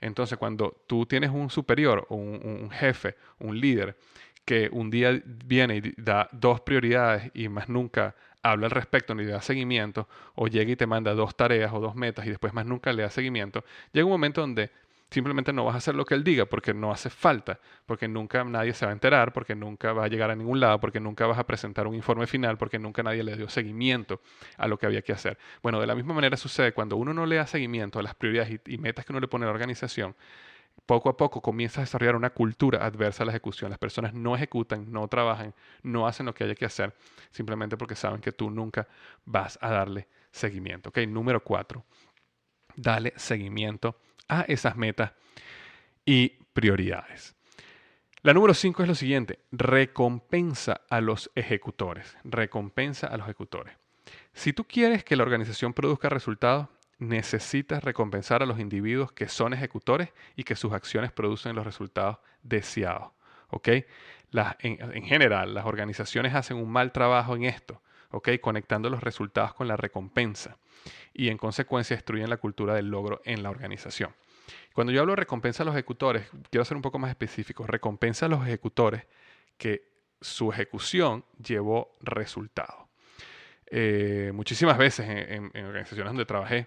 Entonces, 0.00 0.38
cuando 0.38 0.74
tú 0.86 1.04
tienes 1.04 1.28
un 1.28 1.50
superior 1.50 2.06
o 2.08 2.16
un, 2.16 2.70
jefe, 2.70 3.14
un 3.40 3.60
líder, 3.60 3.94
que 4.42 4.70
un 4.72 4.88
día 4.88 5.20
viene 5.22 5.76
y 5.76 5.92
da 5.98 6.30
dos 6.32 6.62
prioridades 6.62 7.30
y 7.34 7.50
más 7.50 7.68
nunca 7.68 8.16
habla 8.42 8.68
al 8.68 8.70
respecto 8.70 9.14
ni 9.14 9.24
le 9.24 9.32
da 9.32 9.42
seguimiento, 9.42 10.08
o 10.34 10.46
llega 10.46 10.72
y 10.72 10.76
te 10.76 10.86
manda 10.86 11.12
dos 11.12 11.36
tareas 11.36 11.70
o 11.74 11.78
dos 11.78 11.94
metas 11.94 12.24
y 12.24 12.30
después 12.30 12.54
más 12.54 12.64
nunca 12.64 12.90
le 12.94 13.02
da 13.02 13.10
seguimiento, 13.10 13.66
llega 13.92 14.06
un 14.06 14.12
momento 14.12 14.40
donde 14.40 14.70
simplemente 15.10 15.52
no 15.52 15.64
vas 15.64 15.74
a 15.74 15.78
hacer 15.78 15.94
lo 15.94 16.04
que 16.04 16.14
él 16.14 16.24
diga 16.24 16.46
porque 16.46 16.72
no 16.72 16.92
hace 16.92 17.10
falta, 17.10 17.58
porque 17.86 18.08
nunca 18.08 18.44
nadie 18.44 18.72
se 18.72 18.86
va 18.86 18.92
a 18.92 18.94
enterar, 18.94 19.32
porque 19.32 19.54
nunca 19.54 19.92
va 19.92 20.04
a 20.04 20.08
llegar 20.08 20.30
a 20.30 20.36
ningún 20.36 20.60
lado, 20.60 20.80
porque 20.80 21.00
nunca 21.00 21.26
vas 21.26 21.38
a 21.38 21.46
presentar 21.46 21.86
un 21.86 21.94
informe 21.94 22.26
final, 22.26 22.56
porque 22.56 22.78
nunca 22.78 23.02
nadie 23.02 23.22
le 23.24 23.36
dio 23.36 23.48
seguimiento 23.48 24.20
a 24.56 24.68
lo 24.68 24.78
que 24.78 24.86
había 24.86 25.02
que 25.02 25.12
hacer. 25.12 25.38
Bueno, 25.62 25.80
de 25.80 25.86
la 25.86 25.94
misma 25.94 26.14
manera 26.14 26.36
sucede 26.36 26.72
cuando 26.72 26.96
uno 26.96 27.12
no 27.12 27.26
le 27.26 27.36
da 27.36 27.46
seguimiento 27.46 27.98
a 27.98 28.02
las 28.02 28.14
prioridades 28.14 28.60
y, 28.66 28.78
metas 28.78 29.04
que 29.04 29.12
uno 29.12 29.20
le 29.20 29.28
pone 29.28 29.44
a 29.44 29.48
la 29.48 29.52
organización, 29.52 30.14
poco 30.86 31.08
a 31.08 31.16
poco 31.16 31.42
comienza 31.42 31.80
a 31.80 31.84
desarrollar 31.84 32.16
una 32.16 32.30
cultura 32.30 32.84
adversa 32.84 33.22
a 33.22 33.26
la 33.26 33.32
ejecución. 33.32 33.70
Las 33.70 33.78
personas 33.78 34.14
no 34.14 34.34
ejecutan, 34.34 34.90
no 34.90 35.06
trabajan, 35.08 35.54
no 35.82 36.06
hacen 36.06 36.26
lo 36.26 36.34
que 36.34 36.44
haya 36.44 36.54
que 36.54 36.64
hacer, 36.64 36.94
simplemente 37.30 37.76
porque 37.76 37.94
saben 37.94 38.20
que 38.20 38.32
tú 38.32 38.50
nunca 38.50 38.88
vas 39.24 39.58
a 39.60 39.70
darle 39.70 40.08
seguimiento. 40.30 40.90
Ok, 40.90 40.98
número 41.08 41.42
cuatro, 41.42 41.84
dale 42.80 43.12
seguimiento 43.16 43.98
a 44.28 44.42
esas 44.42 44.76
metas 44.76 45.12
y 46.04 46.30
prioridades. 46.52 47.34
La 48.22 48.34
número 48.34 48.52
5 48.52 48.82
es 48.82 48.88
lo 48.88 48.94
siguiente, 48.94 49.38
recompensa 49.50 50.82
a 50.90 51.00
los 51.00 51.30
ejecutores, 51.34 52.16
recompensa 52.22 53.06
a 53.06 53.16
los 53.16 53.26
ejecutores. 53.26 53.74
Si 54.34 54.52
tú 54.52 54.64
quieres 54.64 55.04
que 55.04 55.16
la 55.16 55.22
organización 55.22 55.72
produzca 55.72 56.08
resultados, 56.08 56.68
necesitas 56.98 57.82
recompensar 57.82 58.42
a 58.42 58.46
los 58.46 58.60
individuos 58.60 59.12
que 59.12 59.28
son 59.28 59.54
ejecutores 59.54 60.10
y 60.36 60.44
que 60.44 60.54
sus 60.54 60.72
acciones 60.72 61.12
producen 61.12 61.56
los 61.56 61.64
resultados 61.64 62.18
deseados. 62.42 63.12
en, 64.60 65.04
general, 65.04 65.54
las 65.54 65.64
organizaciones 65.64 66.34
hacen 66.34 66.58
un 66.58 66.70
mal 66.70 66.92
trabajo 66.92 67.34
en 67.36 67.44
esto, 67.44 67.82
¿ok? 68.10 68.30
Conectando 68.40 68.90
los 68.90 69.02
resultados 69.02 69.54
con 69.54 69.68
la 69.68 69.76
recompensa 69.76 70.56
y 71.12 71.28
en 71.28 71.38
consecuencia 71.38 71.96
destruyen 71.96 72.30
la 72.30 72.36
cultura 72.36 72.74
del 72.74 72.88
logro 72.88 73.20
en 73.24 73.42
la 73.42 73.50
organización. 73.50 74.14
Cuando 74.72 74.92
yo 74.92 75.00
hablo 75.00 75.12
de 75.12 75.16
recompensa 75.16 75.62
a 75.62 75.66
los 75.66 75.74
ejecutores, 75.74 76.30
quiero 76.50 76.64
ser 76.64 76.76
un 76.76 76.82
poco 76.82 76.98
más 76.98 77.10
específico. 77.10 77.66
Recompensa 77.66 78.26
a 78.26 78.28
los 78.28 78.46
ejecutores 78.46 79.06
que 79.58 79.90
su 80.20 80.52
ejecución 80.52 81.24
llevó 81.42 81.96
resultado. 82.00 82.88
Eh, 83.66 84.32
muchísimas 84.34 84.78
veces 84.78 85.06
en, 85.08 85.44
organizaciones 85.64 86.10
donde 86.10 86.26
trabajé, 86.26 86.66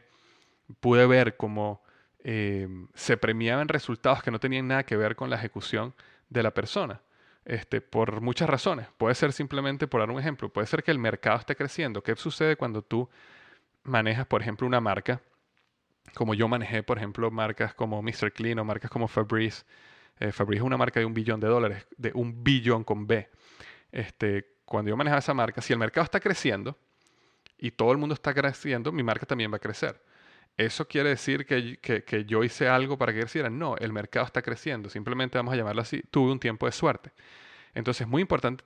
pude 0.79 1.05
ver 1.05 1.35
cómo 1.35 1.83
eh, 2.23 2.67
se 2.93 3.17
premiaban 3.17 3.67
resultados 3.67 4.23
que 4.23 4.31
no 4.31 4.39
tenían 4.39 4.67
nada 4.67 4.85
que 4.85 4.95
ver 4.95 5.15
con 5.15 5.29
la 5.29 5.35
ejecución 5.35 5.93
de 6.29 6.43
la 6.43 6.51
persona. 6.51 7.01
Este, 7.45 7.81
por 7.81 8.21
muchas 8.21 8.49
razones. 8.49 8.87
Puede 8.97 9.15
ser 9.15 9.33
simplemente, 9.33 9.87
por 9.87 9.99
dar 9.99 10.09
un 10.09 10.19
ejemplo, 10.19 10.49
puede 10.49 10.67
ser 10.67 10.83
que 10.83 10.91
el 10.91 10.99
mercado 10.99 11.39
esté 11.39 11.55
creciendo. 11.55 12.01
¿Qué 12.01 12.15
sucede 12.15 12.55
cuando 12.55 12.81
tú 12.81 13.09
manejas, 13.83 14.25
por 14.25 14.41
ejemplo, 14.41 14.65
una 14.65 14.79
marca 14.79 15.21
como 16.13 16.33
yo 16.33 16.47
manejé, 16.47 16.83
por 16.83 16.97
ejemplo, 16.97 17.31
marcas 17.31 17.73
como 17.73 18.01
Mr. 18.01 18.31
Clean 18.33 18.59
o 18.59 18.65
marcas 18.65 18.91
como 18.91 19.07
Fabrice. 19.07 19.63
Eh, 20.19 20.31
Fabrice 20.31 20.59
es 20.61 20.65
una 20.65 20.77
marca 20.77 20.99
de 20.99 21.05
un 21.05 21.13
billón 21.13 21.39
de 21.39 21.47
dólares, 21.47 21.87
de 21.97 22.11
un 22.13 22.43
billón 22.43 22.83
con 22.83 23.07
B. 23.07 23.29
Este, 23.91 24.57
cuando 24.65 24.89
yo 24.89 24.97
manejaba 24.97 25.19
esa 25.19 25.33
marca, 25.33 25.61
si 25.61 25.73
el 25.73 25.79
mercado 25.79 26.05
está 26.05 26.19
creciendo 26.19 26.77
y 27.57 27.71
todo 27.71 27.91
el 27.91 27.97
mundo 27.97 28.13
está 28.13 28.33
creciendo, 28.33 28.91
mi 28.91 29.03
marca 29.03 29.25
también 29.25 29.51
va 29.51 29.57
a 29.57 29.59
crecer. 29.59 29.99
¿Eso 30.57 30.87
quiere 30.87 31.09
decir 31.09 31.45
que, 31.45 31.79
que 31.79 32.25
yo 32.25 32.43
hice 32.43 32.67
algo 32.67 32.97
para 32.97 33.13
que 33.13 33.19
creciera? 33.21 33.49
No, 33.49 33.75
el 33.77 33.91
mercado 33.91 34.25
está 34.25 34.41
creciendo. 34.41 34.89
Simplemente 34.89 35.37
vamos 35.37 35.53
a 35.53 35.57
llamarlo 35.57 35.81
así. 35.81 36.01
Tuve 36.11 36.31
un 36.31 36.39
tiempo 36.39 36.65
de 36.65 36.71
suerte. 36.71 37.11
Entonces 37.75 38.01
es 38.01 38.07
muy 38.07 38.21
importante 38.21 38.63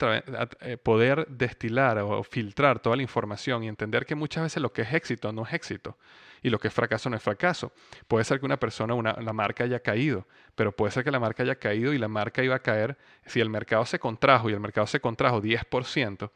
eh, 0.61 0.77
poder 0.77 1.27
destilar 1.29 1.97
o 1.99 2.23
filtrar 2.23 2.79
toda 2.79 2.95
la 2.97 3.01
información 3.01 3.63
y 3.63 3.69
entender 3.69 4.05
que 4.05 4.15
muchas 4.15 4.43
veces 4.43 4.61
lo 4.61 4.73
que 4.73 4.81
es 4.81 4.93
éxito 4.93 5.31
no 5.31 5.45
es 5.45 5.53
éxito 5.53 5.97
y 6.43 6.49
lo 6.49 6.59
que 6.59 6.67
es 6.67 6.73
fracaso 6.73 7.09
no 7.09 7.15
es 7.15 7.23
fracaso. 7.23 7.71
Puede 8.07 8.25
ser 8.25 8.39
que 8.39 8.45
una 8.45 8.57
persona, 8.57 8.93
una, 8.93 9.13
la 9.13 9.33
marca 9.33 9.63
haya 9.63 9.79
caído, 9.79 10.27
pero 10.55 10.73
puede 10.73 10.91
ser 10.91 11.03
que 11.03 11.11
la 11.11 11.19
marca 11.19 11.43
haya 11.43 11.55
caído 11.55 11.93
y 11.93 11.97
la 11.97 12.09
marca 12.09 12.43
iba 12.43 12.55
a 12.55 12.59
caer 12.59 12.97
si 13.25 13.39
el 13.39 13.49
mercado 13.49 13.85
se 13.85 13.97
contrajo 13.97 14.49
y 14.49 14.53
el 14.53 14.59
mercado 14.59 14.87
se 14.87 14.99
contrajo 14.99 15.41
10%, 15.41 16.29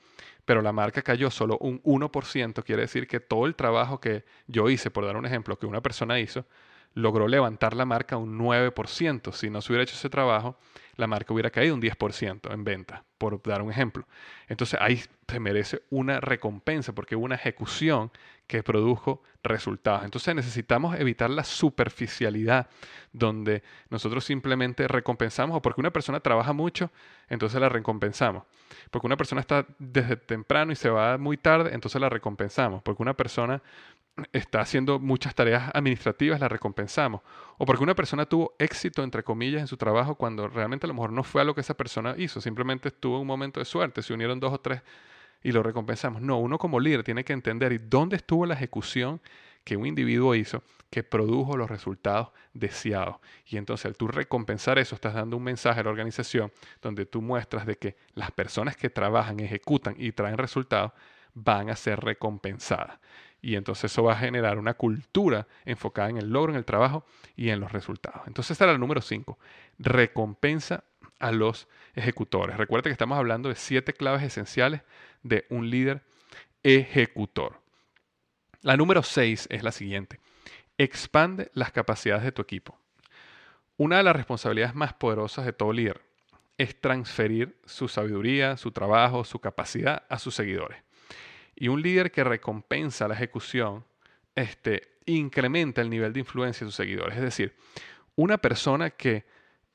pero 0.51 0.61
la 0.61 0.73
marca 0.73 1.01
cayó 1.01 1.31
solo 1.31 1.57
un 1.59 1.81
1%, 1.83 2.63
quiere 2.65 2.81
decir 2.81 3.07
que 3.07 3.21
todo 3.21 3.45
el 3.45 3.55
trabajo 3.55 4.01
que 4.01 4.25
yo 4.47 4.69
hice, 4.69 4.91
por 4.91 5.05
dar 5.05 5.15
un 5.15 5.25
ejemplo, 5.25 5.57
que 5.57 5.65
una 5.65 5.79
persona 5.79 6.19
hizo, 6.19 6.45
logró 6.93 7.27
levantar 7.27 7.75
la 7.75 7.85
marca 7.85 8.17
un 8.17 8.37
9%. 8.37 9.31
Si 9.33 9.49
no 9.49 9.61
se 9.61 9.71
hubiera 9.71 9.83
hecho 9.83 9.95
ese 9.95 10.09
trabajo, 10.09 10.57
la 10.95 11.07
marca 11.07 11.33
hubiera 11.33 11.49
caído 11.49 11.75
un 11.75 11.81
10% 11.81 12.53
en 12.53 12.63
venta, 12.63 13.03
por 13.17 13.41
dar 13.41 13.61
un 13.61 13.71
ejemplo. 13.71 14.07
Entonces 14.47 14.79
ahí 14.81 15.01
se 15.27 15.39
merece 15.39 15.81
una 15.89 16.19
recompensa 16.19 16.93
porque 16.93 17.15
hubo 17.15 17.25
una 17.25 17.35
ejecución 17.35 18.11
que 18.45 18.63
produjo 18.63 19.23
resultados. 19.43 20.03
Entonces 20.03 20.35
necesitamos 20.35 20.99
evitar 20.99 21.29
la 21.29 21.45
superficialidad 21.45 22.67
donde 23.13 23.63
nosotros 23.89 24.25
simplemente 24.25 24.87
recompensamos 24.87 25.57
o 25.57 25.61
porque 25.61 25.79
una 25.79 25.91
persona 25.91 26.19
trabaja 26.19 26.51
mucho, 26.51 26.91
entonces 27.29 27.59
la 27.61 27.69
recompensamos. 27.69 28.43
Porque 28.89 29.07
una 29.07 29.17
persona 29.17 29.41
está 29.41 29.65
desde 29.79 30.17
temprano 30.17 30.73
y 30.73 30.75
se 30.75 30.89
va 30.89 31.17
muy 31.17 31.37
tarde, 31.37 31.73
entonces 31.73 32.01
la 32.01 32.09
recompensamos. 32.09 32.83
Porque 32.83 33.01
una 33.01 33.15
persona 33.15 33.61
está 34.33 34.61
haciendo 34.61 34.99
muchas 34.99 35.35
tareas 35.35 35.71
administrativas, 35.73 36.39
la 36.39 36.47
recompensamos. 36.47 37.21
O 37.57 37.65
porque 37.65 37.83
una 37.83 37.95
persona 37.95 38.25
tuvo 38.25 38.55
éxito, 38.59 39.03
entre 39.03 39.23
comillas, 39.23 39.61
en 39.61 39.67
su 39.67 39.77
trabajo 39.77 40.15
cuando 40.15 40.47
realmente 40.47 40.85
a 40.85 40.89
lo 40.89 40.93
mejor 40.93 41.11
no 41.11 41.23
fue 41.23 41.41
a 41.41 41.45
lo 41.45 41.55
que 41.55 41.61
esa 41.61 41.75
persona 41.75 42.15
hizo, 42.17 42.41
simplemente 42.41 42.89
estuvo 42.89 43.19
un 43.19 43.27
momento 43.27 43.59
de 43.59 43.65
suerte, 43.65 44.01
se 44.01 44.13
unieron 44.13 44.39
dos 44.39 44.53
o 44.53 44.59
tres 44.59 44.81
y 45.43 45.51
lo 45.51 45.63
recompensamos. 45.63 46.21
No, 46.21 46.37
uno 46.39 46.57
como 46.57 46.79
líder 46.79 47.03
tiene 47.03 47.23
que 47.23 47.33
entender 47.33 47.71
y 47.73 47.77
dónde 47.77 48.15
estuvo 48.15 48.45
la 48.45 48.53
ejecución 48.53 49.21
que 49.63 49.77
un 49.77 49.85
individuo 49.85 50.35
hizo 50.35 50.63
que 50.89 51.03
produjo 51.03 51.55
los 51.55 51.69
resultados 51.69 52.29
deseados. 52.53 53.17
Y 53.45 53.57
entonces 53.57 53.85
al 53.85 53.95
tú 53.95 54.07
recompensar 54.07 54.77
eso, 54.79 54.95
estás 54.95 55.13
dando 55.13 55.37
un 55.37 55.43
mensaje 55.43 55.79
a 55.79 55.83
la 55.83 55.89
organización 55.89 56.51
donde 56.81 57.05
tú 57.05 57.21
muestras 57.21 57.65
de 57.65 57.77
que 57.77 57.95
las 58.13 58.31
personas 58.31 58.75
que 58.75 58.89
trabajan, 58.89 59.39
ejecutan 59.39 59.95
y 59.97 60.11
traen 60.11 60.37
resultados 60.37 60.91
van 61.33 61.69
a 61.69 61.75
ser 61.75 61.99
recompensadas. 61.99 62.99
Y 63.41 63.55
entonces 63.55 63.91
eso 63.91 64.03
va 64.03 64.13
a 64.13 64.17
generar 64.17 64.59
una 64.59 64.75
cultura 64.75 65.47
enfocada 65.65 66.09
en 66.09 66.17
el 66.17 66.29
logro, 66.29 66.51
en 66.51 66.57
el 66.57 66.65
trabajo 66.65 67.05
y 67.35 67.49
en 67.49 67.59
los 67.59 67.71
resultados. 67.71 68.27
Entonces 68.27 68.59
era 68.61 68.71
el 68.71 68.79
número 68.79 69.01
5. 69.01 69.39
Recompensa 69.79 70.83
a 71.19 71.31
los 71.31 71.67
ejecutores. 71.95 72.57
Recuerda 72.57 72.83
que 72.83 72.91
estamos 72.91 73.17
hablando 73.17 73.49
de 73.49 73.55
siete 73.55 73.93
claves 73.93 74.23
esenciales 74.23 74.81
de 75.23 75.45
un 75.49 75.69
líder 75.69 76.03
ejecutor. 76.63 77.61
La 78.61 78.77
número 78.77 79.01
6 79.01 79.47
es 79.49 79.63
la 79.63 79.71
siguiente. 79.71 80.19
Expande 80.77 81.49
las 81.53 81.71
capacidades 81.71 82.23
de 82.23 82.31
tu 82.31 82.41
equipo. 82.41 82.77
Una 83.77 83.97
de 83.97 84.03
las 84.03 84.15
responsabilidades 84.15 84.75
más 84.75 84.93
poderosas 84.93 85.45
de 85.45 85.53
todo 85.53 85.73
líder 85.73 86.01
es 86.57 86.79
transferir 86.79 87.57
su 87.65 87.87
sabiduría, 87.87 88.57
su 88.57 88.71
trabajo, 88.71 89.23
su 89.23 89.39
capacidad 89.39 90.03
a 90.09 90.19
sus 90.19 90.35
seguidores. 90.35 90.77
Y 91.61 91.67
un 91.67 91.79
líder 91.79 92.11
que 92.11 92.23
recompensa 92.23 93.07
la 93.07 93.13
ejecución 93.13 93.85
este, 94.33 94.95
incrementa 95.05 95.81
el 95.81 95.91
nivel 95.91 96.11
de 96.11 96.21
influencia 96.21 96.65
de 96.65 96.71
sus 96.71 96.75
seguidores. 96.75 97.15
Es 97.15 97.21
decir, 97.21 97.55
una 98.15 98.39
persona 98.39 98.89
que 98.89 99.25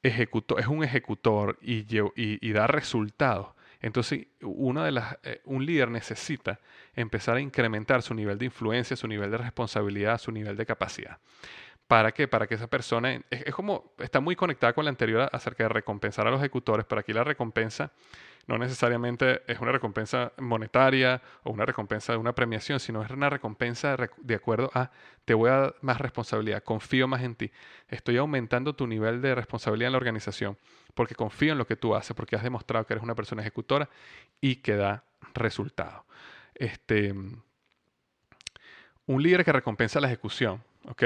ejecutó, 0.03 0.59
es 0.59 0.67
un 0.67 0.83
ejecutor 0.83 1.57
y, 1.63 1.87
y, 2.17 2.53
da 2.53 2.67
resultados, 2.67 3.51
entonces 3.81 4.27
una 4.41 4.85
de 4.85 4.91
las, 4.91 5.17
eh, 5.23 5.43
un 5.45 5.65
líder 5.65 5.89
necesita 5.89 6.59
empezar 6.97 7.37
a 7.37 7.41
incrementar 7.41 8.03
su 8.03 8.15
nivel 8.15 8.37
de 8.37 8.47
influencia, 8.47 8.97
su 8.97 9.07
nivel 9.07 9.31
de 9.31 9.39
responsabilidad, 9.39 10.19
su 10.19 10.33
nivel 10.33 10.57
de 10.57 10.67
capacidad. 10.67 11.21
¿Para 11.87 12.11
qué? 12.11 12.27
Para 12.27 12.49
que 12.49 12.57
esa 12.57 12.67
persona, 12.67 13.15
es, 13.15 13.23
es 13.31 13.55
como, 13.55 13.95
está 13.99 14.19
muy 14.19 14.35
conectada 14.35 14.73
con 14.73 14.87
la 14.87 14.91
anterior 14.91 15.31
acerca 15.33 15.63
de 15.63 15.69
recompensar 15.69 16.27
a 16.27 16.33
los 16.33 16.41
ejecutores, 16.41 16.85
pero 16.85 17.01
aquí 17.01 17.13
la 17.13 17.23
recompensa 17.23 17.93
no 18.47 18.59
necesariamente 18.59 19.43
es 19.47 19.59
una 19.59 19.73
recompensa 19.73 20.33
monetaria 20.39 21.21
o 21.43 21.51
una 21.51 21.67
recompensa 21.67 22.13
de 22.13 22.19
una 22.19 22.35
premiación, 22.35 22.79
sino 22.79 23.03
es 23.03 23.11
una 23.11 23.29
recompensa 23.29 23.97
de 24.19 24.35
acuerdo 24.35 24.71
a 24.75 24.91
te 25.25 25.35
voy 25.35 25.51
a 25.51 25.55
dar 25.55 25.75
más 25.81 26.01
responsabilidad, 26.01 26.63
confío 26.63 27.09
más 27.09 27.23
en 27.23 27.35
ti, 27.35 27.51
estoy 27.89 28.17
aumentando 28.19 28.75
tu 28.75 28.87
nivel 28.87 29.21
de 29.21 29.35
responsabilidad 29.35 29.89
en 29.89 29.93
la 29.93 29.99
organización 29.99 30.57
porque 30.95 31.15
confío 31.15 31.53
en 31.53 31.59
lo 31.59 31.67
que 31.67 31.77
tú 31.77 31.95
haces, 31.95 32.17
porque 32.17 32.37
has 32.37 32.43
demostrado 32.43 32.87
que 32.87 32.95
eres 32.95 33.05
una 33.05 33.15
persona 33.15 33.43
ejecutora 33.43 33.91
y 34.41 34.57
que 34.57 34.77
da 34.77 35.05
resultados. 35.35 36.05
Este, 36.55 37.13
un 39.07 39.23
líder 39.23 39.45
que 39.45 39.53
recompensa 39.53 40.01
la 40.01 40.07
ejecución, 40.07 40.63
¿ok? 40.89 41.03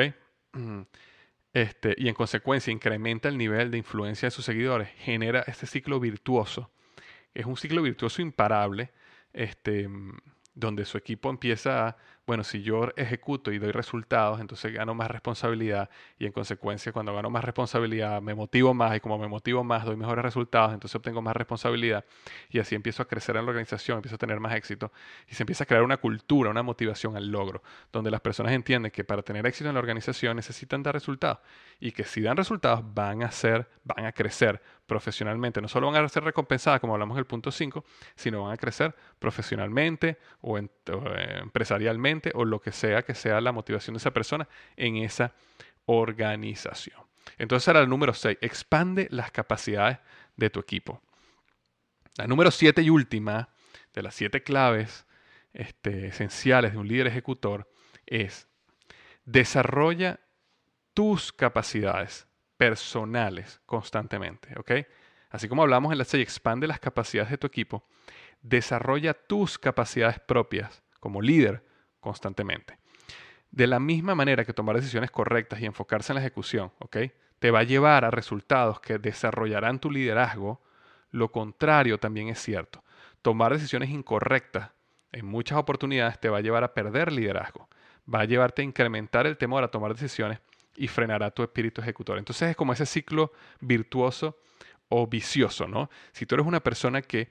Este, 1.52 1.94
y 1.98 2.08
en 2.08 2.14
consecuencia 2.14 2.72
incrementa 2.72 3.28
el 3.28 3.36
nivel 3.36 3.72
de 3.72 3.78
influencia 3.78 4.26
de 4.26 4.30
sus 4.30 4.44
seguidores, 4.44 4.88
genera 4.98 5.42
este 5.46 5.66
ciclo 5.66 5.98
virtuoso 5.98 6.70
es 7.34 7.46
un 7.46 7.56
ciclo 7.56 7.82
virtuoso 7.82 8.22
imparable, 8.22 8.90
este, 9.32 9.88
donde 10.54 10.84
su 10.84 10.98
equipo 10.98 11.30
empieza 11.30 11.88
a, 11.88 11.96
bueno, 12.26 12.44
si 12.44 12.62
yo 12.62 12.88
ejecuto 12.96 13.50
y 13.50 13.58
doy 13.58 13.72
resultados, 13.72 14.40
entonces 14.40 14.72
gano 14.72 14.94
más 14.94 15.10
responsabilidad 15.10 15.90
y 16.18 16.26
en 16.26 16.32
consecuencia 16.32 16.92
cuando 16.92 17.14
gano 17.14 17.30
más 17.30 17.42
responsabilidad 17.42 18.22
me 18.22 18.34
motivo 18.34 18.72
más 18.72 18.96
y 18.96 19.00
como 19.00 19.18
me 19.18 19.26
motivo 19.26 19.64
más 19.64 19.84
doy 19.84 19.96
mejores 19.96 20.24
resultados, 20.24 20.72
entonces 20.72 20.94
obtengo 20.94 21.22
más 21.22 21.34
responsabilidad. 21.34 22.04
Y 22.50 22.60
así 22.60 22.74
empiezo 22.74 23.02
a 23.02 23.08
crecer 23.08 23.36
en 23.36 23.46
la 23.46 23.50
organización, 23.50 23.98
empiezo 23.98 24.14
a 24.14 24.18
tener 24.18 24.38
más 24.38 24.54
éxito 24.54 24.92
y 25.28 25.34
se 25.34 25.42
empieza 25.42 25.64
a 25.64 25.66
crear 25.66 25.82
una 25.82 25.96
cultura, 25.96 26.50
una 26.50 26.62
motivación 26.62 27.16
al 27.16 27.28
logro, 27.28 27.62
donde 27.92 28.10
las 28.10 28.20
personas 28.20 28.52
entienden 28.52 28.92
que 28.92 29.02
para 29.02 29.22
tener 29.22 29.44
éxito 29.46 29.68
en 29.68 29.74
la 29.74 29.80
organización 29.80 30.36
necesitan 30.36 30.82
dar 30.82 30.94
resultados 30.94 31.40
y 31.80 31.92
que 31.92 32.04
si 32.04 32.20
dan 32.20 32.36
resultados 32.36 32.84
van 32.94 33.22
a 33.22 33.30
ser, 33.32 33.68
van 33.82 34.06
a 34.06 34.12
crecer 34.12 34.62
profesionalmente. 34.90 35.62
No 35.62 35.68
solo 35.68 35.88
van 35.88 36.04
a 36.04 36.08
ser 36.08 36.24
recompensadas, 36.24 36.80
como 36.80 36.94
hablamos 36.94 37.14
en 37.14 37.20
el 37.20 37.24
punto 37.24 37.52
5, 37.52 37.84
sino 38.16 38.42
van 38.42 38.54
a 38.54 38.56
crecer 38.56 38.92
profesionalmente 39.20 40.18
o, 40.40 40.58
eh, 40.58 40.68
empresarialmente 41.40 42.32
o 42.34 42.44
lo 42.44 42.60
que 42.60 42.72
sea 42.72 43.02
que 43.02 43.14
sea 43.14 43.40
la 43.40 43.52
motivación 43.52 43.94
de 43.94 43.98
esa 43.98 44.10
persona 44.10 44.48
en 44.76 44.96
esa 44.96 45.32
organización. 45.86 47.00
Entonces 47.38 47.68
era 47.68 47.78
el 47.78 47.88
número 47.88 48.12
6, 48.12 48.38
expande 48.40 49.06
las 49.12 49.30
capacidades 49.30 49.98
de 50.34 50.50
tu 50.50 50.58
equipo. 50.58 51.00
La 52.16 52.26
número 52.26 52.50
7 52.50 52.82
y 52.82 52.90
última 52.90 53.50
de 53.94 54.02
las 54.02 54.16
siete 54.16 54.42
claves 54.42 55.06
este, 55.52 56.08
esenciales 56.08 56.72
de 56.72 56.78
un 56.78 56.88
líder 56.88 57.06
ejecutor 57.06 57.70
es 58.06 58.48
desarrolla 59.24 60.18
tus 60.94 61.32
capacidades 61.32 62.26
personales 62.60 63.58
constantemente, 63.64 64.50
¿ok? 64.58 64.72
Así 65.30 65.48
como 65.48 65.62
hablamos 65.62 65.92
en 65.92 65.98
la 65.98 66.04
serie, 66.04 66.24
expande 66.24 66.66
las 66.66 66.78
capacidades 66.78 67.30
de 67.30 67.38
tu 67.38 67.46
equipo, 67.46 67.86
desarrolla 68.42 69.14
tus 69.14 69.58
capacidades 69.58 70.20
propias 70.20 70.82
como 71.00 71.22
líder 71.22 71.64
constantemente. 72.00 72.76
De 73.50 73.66
la 73.66 73.80
misma 73.80 74.14
manera 74.14 74.44
que 74.44 74.52
tomar 74.52 74.76
decisiones 74.76 75.10
correctas 75.10 75.58
y 75.62 75.64
enfocarse 75.64 76.12
en 76.12 76.16
la 76.16 76.20
ejecución, 76.20 76.70
¿ok? 76.80 76.98
Te 77.38 77.50
va 77.50 77.60
a 77.60 77.62
llevar 77.62 78.04
a 78.04 78.10
resultados 78.10 78.78
que 78.80 78.98
desarrollarán 78.98 79.80
tu 79.80 79.90
liderazgo, 79.90 80.60
lo 81.12 81.32
contrario 81.32 81.96
también 81.96 82.28
es 82.28 82.40
cierto. 82.40 82.84
Tomar 83.22 83.54
decisiones 83.54 83.88
incorrectas 83.88 84.72
en 85.12 85.24
muchas 85.24 85.56
oportunidades 85.56 86.20
te 86.20 86.28
va 86.28 86.38
a 86.38 86.42
llevar 86.42 86.64
a 86.64 86.74
perder 86.74 87.10
liderazgo, 87.10 87.70
va 88.12 88.20
a 88.20 88.26
llevarte 88.26 88.60
a 88.60 88.66
incrementar 88.66 89.26
el 89.26 89.38
temor 89.38 89.64
a 89.64 89.70
tomar 89.70 89.94
decisiones 89.94 90.40
y 90.80 90.88
frenará 90.88 91.30
tu 91.30 91.42
espíritu 91.42 91.82
ejecutor. 91.82 92.16
Entonces 92.16 92.48
es 92.48 92.56
como 92.56 92.72
ese 92.72 92.86
ciclo 92.86 93.32
virtuoso 93.60 94.38
o 94.88 95.06
vicioso, 95.06 95.68
¿no? 95.68 95.90
Si 96.12 96.24
tú 96.24 96.36
eres 96.36 96.46
una 96.46 96.60
persona 96.60 97.02
que 97.02 97.30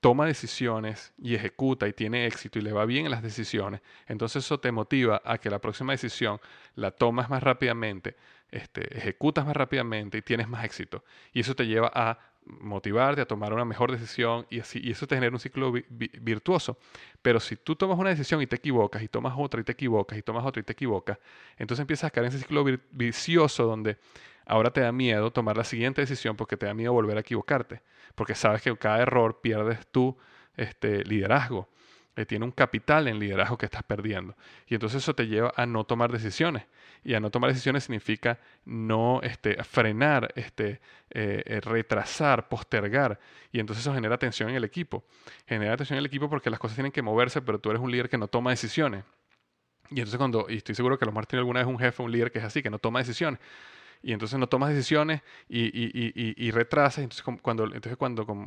toma 0.00 0.24
decisiones 0.24 1.12
y 1.18 1.34
ejecuta 1.34 1.86
y 1.86 1.92
tiene 1.92 2.26
éxito 2.26 2.58
y 2.58 2.62
le 2.62 2.72
va 2.72 2.86
bien 2.86 3.04
en 3.04 3.10
las 3.10 3.22
decisiones, 3.22 3.82
entonces 4.06 4.46
eso 4.46 4.60
te 4.60 4.72
motiva 4.72 5.20
a 5.26 5.36
que 5.36 5.50
la 5.50 5.58
próxima 5.58 5.92
decisión 5.92 6.40
la 6.74 6.90
tomas 6.90 7.28
más 7.28 7.42
rápidamente, 7.42 8.16
este, 8.50 8.96
ejecutas 8.96 9.44
más 9.44 9.56
rápidamente 9.56 10.18
y 10.18 10.22
tienes 10.22 10.48
más 10.48 10.64
éxito. 10.64 11.04
Y 11.32 11.40
eso 11.40 11.54
te 11.54 11.66
lleva 11.66 11.90
a 11.94 12.18
motivarte 12.46 13.20
a 13.20 13.26
tomar 13.26 13.52
una 13.52 13.64
mejor 13.64 13.90
decisión 13.90 14.46
y, 14.50 14.60
así, 14.60 14.80
y 14.82 14.92
eso 14.92 15.06
te 15.06 15.16
genera 15.16 15.32
un 15.32 15.40
ciclo 15.40 15.72
virtuoso. 15.72 16.78
Pero 17.22 17.40
si 17.40 17.56
tú 17.56 17.74
tomas 17.74 17.98
una 17.98 18.10
decisión 18.10 18.40
y 18.40 18.46
te 18.46 18.56
equivocas, 18.56 19.02
y 19.02 19.08
tomas 19.08 19.34
otra 19.36 19.60
y 19.60 19.64
te 19.64 19.72
equivocas, 19.72 20.16
y 20.18 20.22
tomas 20.22 20.44
otra 20.44 20.60
y 20.60 20.62
te 20.62 20.72
equivocas, 20.72 21.18
entonces 21.56 21.82
empiezas 21.82 22.08
a 22.08 22.10
caer 22.10 22.26
en 22.26 22.28
ese 22.28 22.38
ciclo 22.38 22.64
vicioso 22.92 23.64
donde 23.64 23.98
ahora 24.46 24.70
te 24.70 24.80
da 24.80 24.92
miedo 24.92 25.32
tomar 25.32 25.56
la 25.56 25.64
siguiente 25.64 26.00
decisión 26.00 26.36
porque 26.36 26.56
te 26.56 26.66
da 26.66 26.74
miedo 26.74 26.92
volver 26.92 27.16
a 27.16 27.20
equivocarte, 27.20 27.82
porque 28.14 28.34
sabes 28.34 28.62
que 28.62 28.76
cada 28.76 29.00
error 29.02 29.40
pierdes 29.40 29.86
tu 29.88 30.16
este, 30.56 31.04
liderazgo. 31.04 31.68
Eh, 32.14 32.24
tiene 32.24 32.46
un 32.46 32.50
capital 32.50 33.08
en 33.08 33.18
liderazgo 33.18 33.58
que 33.58 33.66
estás 33.66 33.82
perdiendo. 33.82 34.36
Y 34.66 34.74
entonces 34.74 35.02
eso 35.02 35.14
te 35.14 35.26
lleva 35.26 35.52
a 35.54 35.66
no 35.66 35.84
tomar 35.84 36.10
decisiones. 36.10 36.64
Y 37.04 37.14
a 37.14 37.20
no 37.20 37.30
tomar 37.30 37.50
decisiones 37.50 37.84
significa 37.84 38.38
no 38.64 39.20
este, 39.22 39.62
frenar, 39.64 40.32
este, 40.36 40.80
eh, 41.10 41.42
eh, 41.46 41.60
retrasar, 41.60 42.48
postergar. 42.48 43.18
Y 43.52 43.60
entonces 43.60 43.84
eso 43.84 43.94
genera 43.94 44.18
tensión 44.18 44.50
en 44.50 44.56
el 44.56 44.64
equipo. 44.64 45.04
Genera 45.46 45.76
tensión 45.76 45.96
en 45.96 46.00
el 46.00 46.06
equipo 46.06 46.28
porque 46.28 46.50
las 46.50 46.58
cosas 46.58 46.76
tienen 46.76 46.92
que 46.92 47.02
moverse, 47.02 47.42
pero 47.42 47.58
tú 47.58 47.70
eres 47.70 47.82
un 47.82 47.90
líder 47.90 48.08
que 48.08 48.18
no 48.18 48.28
toma 48.28 48.50
decisiones. 48.50 49.04
Y 49.90 50.00
entonces 50.00 50.18
cuando, 50.18 50.46
y 50.48 50.56
estoy 50.56 50.74
seguro 50.74 50.98
que 50.98 51.04
los 51.04 51.14
más 51.14 51.28
tienen 51.28 51.40
alguna 51.40 51.60
vez 51.60 51.68
un 51.68 51.78
jefe, 51.78 52.02
un 52.02 52.10
líder 52.10 52.32
que 52.32 52.40
es 52.40 52.44
así, 52.44 52.62
que 52.62 52.70
no 52.70 52.78
toma 52.78 52.98
decisiones 52.98 53.38
y 54.02 54.12
entonces 54.12 54.38
no 54.38 54.48
tomas 54.48 54.70
decisiones 54.70 55.22
y, 55.48 55.64
y, 55.66 55.90
y, 55.92 56.34
y 56.36 56.50
retrasas. 56.50 57.04
Entonces, 57.04 57.24
cuando, 57.42 57.64
entonces 57.64 57.96
cuando, 57.96 58.26
como, 58.26 58.46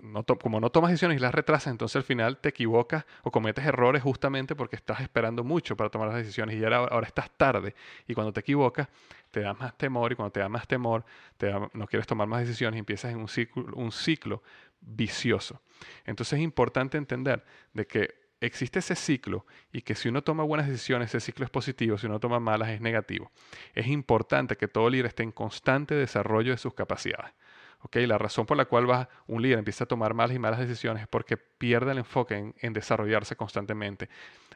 no 0.00 0.24
como 0.24 0.60
no 0.60 0.70
tomas 0.70 0.90
decisiones 0.90 1.18
y 1.18 1.20
las 1.20 1.34
retrasas, 1.34 1.70
entonces 1.70 1.96
al 1.96 2.02
final 2.02 2.38
te 2.38 2.48
equivocas 2.48 3.04
o 3.22 3.30
cometes 3.30 3.64
errores 3.64 4.02
justamente 4.02 4.54
porque 4.54 4.76
estás 4.76 5.00
esperando 5.00 5.44
mucho 5.44 5.76
para 5.76 5.90
tomar 5.90 6.08
las 6.08 6.16
decisiones 6.16 6.56
y 6.56 6.64
ahora, 6.64 6.78
ahora 6.78 7.06
estás 7.06 7.30
tarde. 7.36 7.74
Y 8.06 8.14
cuando 8.14 8.32
te 8.32 8.40
equivocas, 8.40 8.88
te 9.30 9.40
da 9.40 9.54
más 9.54 9.76
temor 9.76 10.12
y 10.12 10.16
cuando 10.16 10.32
te 10.32 10.40
da 10.40 10.48
más 10.48 10.66
temor, 10.66 11.04
te 11.36 11.52
no 11.52 11.86
quieres 11.86 12.06
tomar 12.06 12.26
más 12.26 12.40
decisiones 12.40 12.76
y 12.76 12.80
empiezas 12.80 13.12
en 13.12 13.18
un 13.18 13.28
ciclo, 13.28 13.66
un 13.74 13.92
ciclo 13.92 14.42
vicioso. 14.80 15.60
Entonces 16.04 16.38
es 16.38 16.44
importante 16.44 16.96
entender 16.98 17.44
de 17.72 17.86
que 17.86 18.27
existe 18.40 18.78
ese 18.78 18.94
ciclo 18.94 19.46
y 19.72 19.82
que 19.82 19.94
si 19.94 20.08
uno 20.08 20.22
toma 20.22 20.44
buenas 20.44 20.68
decisiones, 20.68 21.08
ese 21.08 21.20
ciclo 21.20 21.44
es 21.44 21.50
positivo, 21.50 21.98
si 21.98 22.06
uno 22.06 22.20
toma 22.20 22.40
malas 22.40 22.70
es 22.70 22.80
negativo. 22.80 23.30
Es 23.74 23.86
importante 23.86 24.56
que 24.56 24.68
todo 24.68 24.90
líder 24.90 25.06
esté 25.06 25.22
en 25.22 25.32
constante 25.32 25.94
desarrollo 25.94 26.52
de 26.52 26.58
sus 26.58 26.74
capacidades. 26.74 27.32
¿Okay? 27.80 28.08
La 28.08 28.18
razón 28.18 28.44
por 28.44 28.56
la 28.56 28.64
cual 28.64 28.90
va, 28.90 29.08
un 29.28 29.40
líder 29.40 29.58
empieza 29.58 29.84
a 29.84 29.86
tomar 29.86 30.12
malas 30.12 30.34
y 30.34 30.38
malas 30.40 30.58
decisiones 30.58 31.02
es 31.02 31.08
porque 31.08 31.36
pierde 31.36 31.92
el 31.92 31.98
enfoque 31.98 32.52
en, 32.58 32.72
desarrollarse 32.72 33.36
constantemente. 33.36 34.08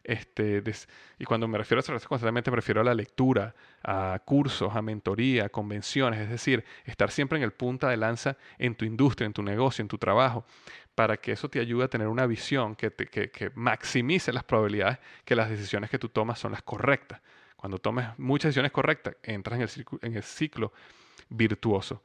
Este, 0.02 0.60
y 1.20 1.24
cuando 1.24 1.46
me 1.46 1.56
refiero 1.56 1.78
a 1.78 1.82
desarrollarse 1.82 2.08
constantemente, 2.08 2.50
me 2.50 2.56
refiero 2.56 2.80
a 2.80 2.84
la 2.84 2.94
lectura, 2.94 3.54
a 3.84 4.20
cursos, 4.24 4.74
a 4.74 4.82
mentoría, 4.82 5.44
a 5.44 5.48
convenciones, 5.50 6.20
es 6.20 6.30
decir, 6.30 6.64
estar 6.84 7.12
siempre 7.12 7.38
en 7.38 7.44
el 7.44 7.52
punta 7.52 7.88
de 7.88 7.96
lanza 7.96 8.36
en 8.58 8.74
tu 8.74 8.84
industria, 8.84 9.26
en 9.26 9.32
tu 9.32 9.44
negocio, 9.44 9.82
en 9.82 9.88
tu 9.88 9.98
trabajo, 9.98 10.44
para 10.94 11.16
que 11.16 11.32
eso 11.32 11.48
te 11.48 11.60
ayude 11.60 11.84
a 11.84 11.88
tener 11.88 12.08
una 12.08 12.26
visión 12.26 12.76
que, 12.76 12.92
maximice 13.54 14.32
las 14.32 14.44
probabilidades 14.44 14.98
que 15.24 15.34
las 15.34 15.48
decisiones 15.48 15.90
que 15.90 15.98
tú 15.98 16.08
tomas 16.08 16.38
son 16.38 16.52
las 16.52 16.62
correctas. 16.62 17.20
Cuando 17.56 17.78
tomes 17.78 18.06
muchas 18.18 18.48
decisiones 18.48 18.72
correctas, 18.72 19.16
entras 19.22 19.56
en 19.56 19.62
el, 19.62 19.68
ciclo, 19.68 19.98
en 20.02 20.16
el 20.16 20.22
ciclo 20.22 20.72
virtuoso. 21.28 22.02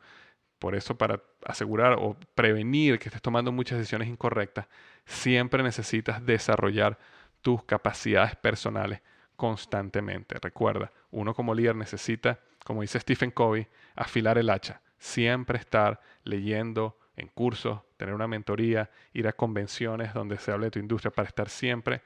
Por 0.60 0.76
eso, 0.76 0.97
para 0.97 1.21
asegurar 1.45 1.97
o 2.00 2.17
prevenir 2.34 2.97
que 2.97 3.10
estés 3.10 3.21
tomando 3.21 3.52
muchas 3.52 3.78
decisiones 3.78 4.08
incorrectas, 4.08 4.67
siempre 5.06 5.62
necesitas 5.63 6.26
desarrollar 6.26 6.97
tus 7.41 7.63
capacidades 7.63 8.36
personales 8.36 9.02
constantemente. 9.36 10.38
Recuerda, 10.41 10.91
uno 11.12 11.34
como 11.34 11.54
líder 11.54 11.76
necesita, 11.76 12.39
como 12.63 12.82
dice 12.82 13.00
Stephen 13.00 13.32
Covey, 13.32 13.67
afilar 13.95 14.38
el 14.38 14.50
hacha, 14.50 14.82
siempre 14.97 15.60
estar 15.60 16.02
leyendo, 16.23 16.97
en 17.17 17.28
cursos, 17.28 17.82
tener 17.97 18.13
una 18.13 18.27
mentoría, 18.27 18.89
ir 19.13 19.27
a 19.27 19.33
convenciones 19.33 20.13
donde 20.13 20.38
se 20.38 20.51
hable 20.51 20.67
de 20.67 20.71
tu 20.71 20.79
industria 20.79 21.12
para 21.12 21.27
estar 21.27 21.49
siempre 21.49 22.01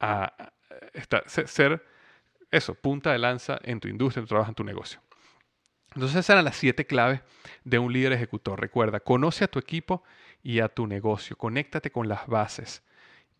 a, 0.00 0.52
estar, 0.94 1.22
ser 1.28 1.84
eso, 2.50 2.74
punta 2.74 3.12
de 3.12 3.18
lanza 3.18 3.58
en 3.62 3.78
tu 3.78 3.88
industria, 3.88 4.20
en 4.20 4.26
tu 4.26 4.30
trabajo, 4.30 4.50
en 4.50 4.54
tu 4.54 4.64
negocio. 4.64 5.00
Entonces 5.94 6.16
esas 6.16 6.30
eran 6.30 6.44
las 6.44 6.56
siete 6.56 6.86
claves 6.86 7.20
de 7.64 7.78
un 7.78 7.92
líder 7.92 8.12
ejecutor. 8.12 8.60
Recuerda, 8.60 9.00
conoce 9.00 9.44
a 9.44 9.48
tu 9.48 9.58
equipo 9.58 10.02
y 10.42 10.60
a 10.60 10.68
tu 10.68 10.86
negocio, 10.86 11.36
conéctate 11.36 11.90
con 11.90 12.08
las 12.08 12.26
bases. 12.26 12.82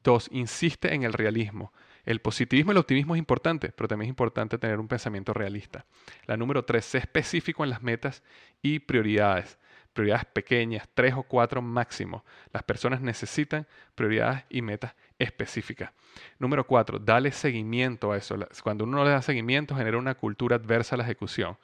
Dos, 0.03 0.29
insiste 0.33 0.95
en 0.95 1.03
el 1.03 1.13
realismo. 1.13 1.73
El 2.05 2.21
positivismo 2.21 2.73
y 2.73 2.75
el 2.75 2.79
optimismo 2.79 3.15
es 3.15 3.19
importante, 3.19 3.71
pero 3.71 3.89
también 3.89 4.09
es 4.09 4.11
importante 4.11 4.57
tener 4.57 4.79
un 4.79 4.89
pensamiento 4.89 5.35
realista. 5.35 5.85
La 6.27 6.37
número 6.37 6.65
tres, 6.65 6.87
sé 6.87 6.99
específico 6.99 7.65
en 7.65 7.71
las 7.71 7.83
metas 7.83 8.23
y 8.63 8.79
prioridades 8.79 9.59
prioridades 9.99 10.27
pequeñas, 10.27 10.89
tres 10.95 11.13
o 11.17 11.25
cuatro 11.25 11.61
máximo. 11.61 12.25
Las 12.53 12.63
personas 12.63 13.01
necesitan 13.01 13.67
prioridades 13.97 14.45
y 14.49 14.63
metas 14.63 14.95
específicas. 15.19 15.91
Número 16.39 16.65
cuatro, 16.65 17.01
dale 17.01 17.33
seguimiento 17.33 18.13
a 18.13 18.17
eso. 18.17 18.37
Cuando 18.63 18.85
uno 18.85 18.99
no 18.99 19.05
le 19.05 19.11
da 19.11 19.23
seguimiento, 19.23 19.75
genera 19.75 19.99
una 19.99 20.15
cultura 20.15 20.55
adversa 20.55 20.95
a 20.95 20.99
la 20.99 21.03
ejecución. 21.03 21.57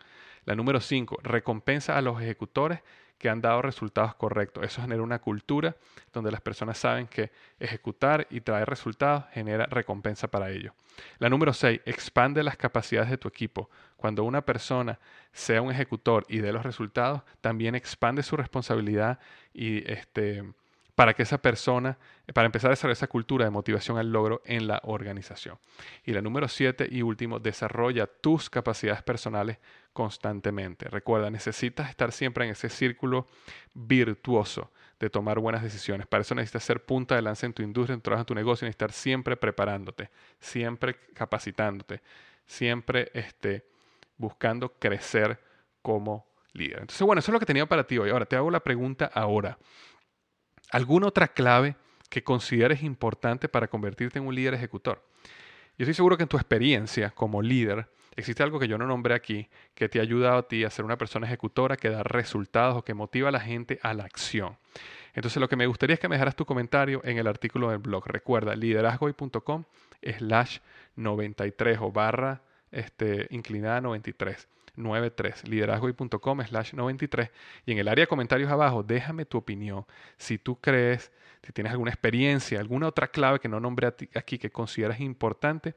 La 0.46 0.56
número 0.56 0.80
cinco, 0.80 1.16
recompensa 1.22 1.96
a 1.96 2.02
los 2.02 2.20
ejecutores 2.20 2.80
que 3.18 3.28
han 3.28 3.40
dado 3.40 3.62
resultados 3.62 4.14
correctos. 4.14 4.64
Eso 4.64 4.82
genera 4.82 5.02
una 5.02 5.20
cultura 5.20 5.76
donde 6.12 6.30
las 6.30 6.40
personas 6.40 6.78
saben 6.78 7.06
que 7.06 7.30
ejecutar 7.58 8.26
y 8.30 8.40
traer 8.40 8.68
resultados 8.68 9.24
genera 9.32 9.66
recompensa 9.66 10.28
para 10.28 10.50
ellos. 10.50 10.72
La 11.18 11.28
número 11.28 11.52
6, 11.52 11.80
expande 11.84 12.42
las 12.42 12.56
capacidades 12.56 13.10
de 13.10 13.18
tu 13.18 13.28
equipo. 13.28 13.70
Cuando 13.96 14.24
una 14.24 14.44
persona 14.44 14.98
sea 15.32 15.62
un 15.62 15.70
ejecutor 15.70 16.24
y 16.28 16.38
dé 16.38 16.52
los 16.52 16.62
resultados, 16.62 17.22
también 17.40 17.74
expande 17.74 18.22
su 18.22 18.36
responsabilidad 18.36 19.18
y 19.52 19.90
este, 19.90 20.44
para 20.94 21.14
que 21.14 21.24
esa 21.24 21.38
persona, 21.38 21.98
para 22.32 22.46
empezar 22.46 22.70
a 22.70 22.72
desarrollar 22.72 22.96
esa 22.96 23.08
cultura 23.08 23.44
de 23.44 23.50
motivación 23.50 23.98
al 23.98 24.12
logro 24.12 24.42
en 24.44 24.66
la 24.68 24.80
organización. 24.84 25.58
Y 26.04 26.12
la 26.12 26.22
número 26.22 26.46
siete 26.48 26.86
y 26.90 27.02
último, 27.02 27.40
desarrolla 27.40 28.06
tus 28.06 28.48
capacidades 28.48 29.02
personales 29.02 29.58
constantemente. 29.92 30.88
Recuerda, 30.88 31.30
necesitas 31.30 31.90
estar 31.90 32.12
siempre 32.12 32.44
en 32.44 32.52
ese 32.52 32.68
círculo 32.68 33.26
virtuoso 33.74 34.70
de 35.00 35.10
tomar 35.10 35.40
buenas 35.40 35.62
decisiones. 35.62 36.06
Para 36.06 36.22
eso 36.22 36.34
necesitas 36.34 36.64
ser 36.64 36.84
punta 36.84 37.16
de 37.16 37.22
lanza 37.22 37.46
en 37.46 37.52
tu 37.52 37.62
industria, 37.62 37.94
en 37.94 38.00
tu 38.00 38.04
trabajo, 38.04 38.22
en 38.22 38.26
tu 38.26 38.34
negocio, 38.34 38.64
necesitas 38.64 38.90
estar 38.90 38.92
siempre 38.92 39.36
preparándote, 39.36 40.10
siempre 40.38 40.96
capacitándote, 41.12 42.02
siempre 42.46 43.10
este, 43.14 43.66
buscando 44.16 44.74
crecer 44.74 45.40
como 45.82 46.26
líder. 46.52 46.80
Entonces, 46.80 47.02
bueno, 47.04 47.18
eso 47.18 47.30
es 47.30 47.32
lo 47.32 47.40
que 47.40 47.46
tenía 47.46 47.66
para 47.66 47.84
ti 47.84 47.98
hoy. 47.98 48.10
Ahora, 48.10 48.26
te 48.26 48.36
hago 48.36 48.50
la 48.50 48.60
pregunta 48.60 49.10
ahora. 49.12 49.58
¿Alguna 50.74 51.06
otra 51.06 51.28
clave 51.28 51.76
que 52.10 52.24
consideres 52.24 52.82
importante 52.82 53.48
para 53.48 53.68
convertirte 53.68 54.18
en 54.18 54.26
un 54.26 54.34
líder 54.34 54.54
ejecutor? 54.54 55.04
Yo 55.78 55.84
estoy 55.84 55.94
seguro 55.94 56.16
que 56.16 56.24
en 56.24 56.28
tu 56.28 56.36
experiencia 56.36 57.10
como 57.10 57.42
líder 57.42 57.86
existe 58.16 58.42
algo 58.42 58.58
que 58.58 58.66
yo 58.66 58.76
no 58.76 58.84
nombré 58.84 59.14
aquí, 59.14 59.48
que 59.76 59.88
te 59.88 60.00
ha 60.00 60.02
ayudado 60.02 60.36
a 60.36 60.48
ti 60.48 60.64
a 60.64 60.70
ser 60.70 60.84
una 60.84 60.98
persona 60.98 61.28
ejecutora 61.28 61.76
que 61.76 61.90
da 61.90 62.02
resultados 62.02 62.76
o 62.76 62.82
que 62.84 62.92
motiva 62.92 63.28
a 63.28 63.30
la 63.30 63.38
gente 63.38 63.78
a 63.84 63.94
la 63.94 64.02
acción. 64.02 64.58
Entonces 65.14 65.40
lo 65.40 65.48
que 65.48 65.54
me 65.54 65.68
gustaría 65.68 65.94
es 65.94 66.00
que 66.00 66.08
me 66.08 66.16
dejaras 66.16 66.34
tu 66.34 66.44
comentario 66.44 67.00
en 67.04 67.18
el 67.18 67.28
artículo 67.28 67.70
del 67.70 67.78
blog. 67.78 68.08
Recuerda, 68.08 68.56
liderazgoy.com 68.56 69.62
slash 70.02 70.58
93 70.96 71.78
o 71.82 71.92
barra 71.92 72.42
este, 72.74 73.26
inclinada 73.30 73.80
93. 73.80 74.48
93, 74.76 75.48
liderazgoy.com 75.48 76.42
slash 76.42 76.74
93 76.74 77.30
y 77.64 77.72
en 77.72 77.78
el 77.78 77.88
área 77.88 78.02
de 78.02 78.08
comentarios 78.08 78.50
abajo 78.50 78.82
déjame 78.82 79.24
tu 79.24 79.38
opinión. 79.38 79.86
Si 80.16 80.38
tú 80.38 80.60
crees, 80.60 81.12
si 81.42 81.52
tienes 81.52 81.72
alguna 81.72 81.90
experiencia, 81.90 82.58
alguna 82.58 82.88
otra 82.88 83.08
clave 83.08 83.38
que 83.38 83.48
no 83.48 83.60
nombré 83.60 83.94
aquí 84.14 84.38
que 84.38 84.50
consideras 84.50 85.00
importante 85.00 85.74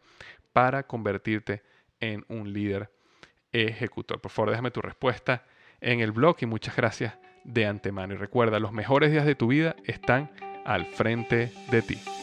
para 0.51 0.87
convertirte 0.87 1.61
en 1.99 2.25
un 2.27 2.51
líder 2.51 2.91
ejecutor. 3.51 4.19
Por 4.19 4.31
favor, 4.31 4.49
déjame 4.51 4.71
tu 4.71 4.81
respuesta 4.81 5.45
en 5.79 5.99
el 5.99 6.11
blog 6.11 6.37
y 6.41 6.45
muchas 6.45 6.75
gracias 6.75 7.17
de 7.43 7.65
antemano. 7.65 8.13
Y 8.13 8.17
recuerda, 8.17 8.59
los 8.59 8.71
mejores 8.71 9.11
días 9.11 9.25
de 9.25 9.35
tu 9.35 9.47
vida 9.47 9.75
están 9.85 10.31
al 10.65 10.85
frente 10.87 11.51
de 11.71 11.81
ti. 11.81 12.16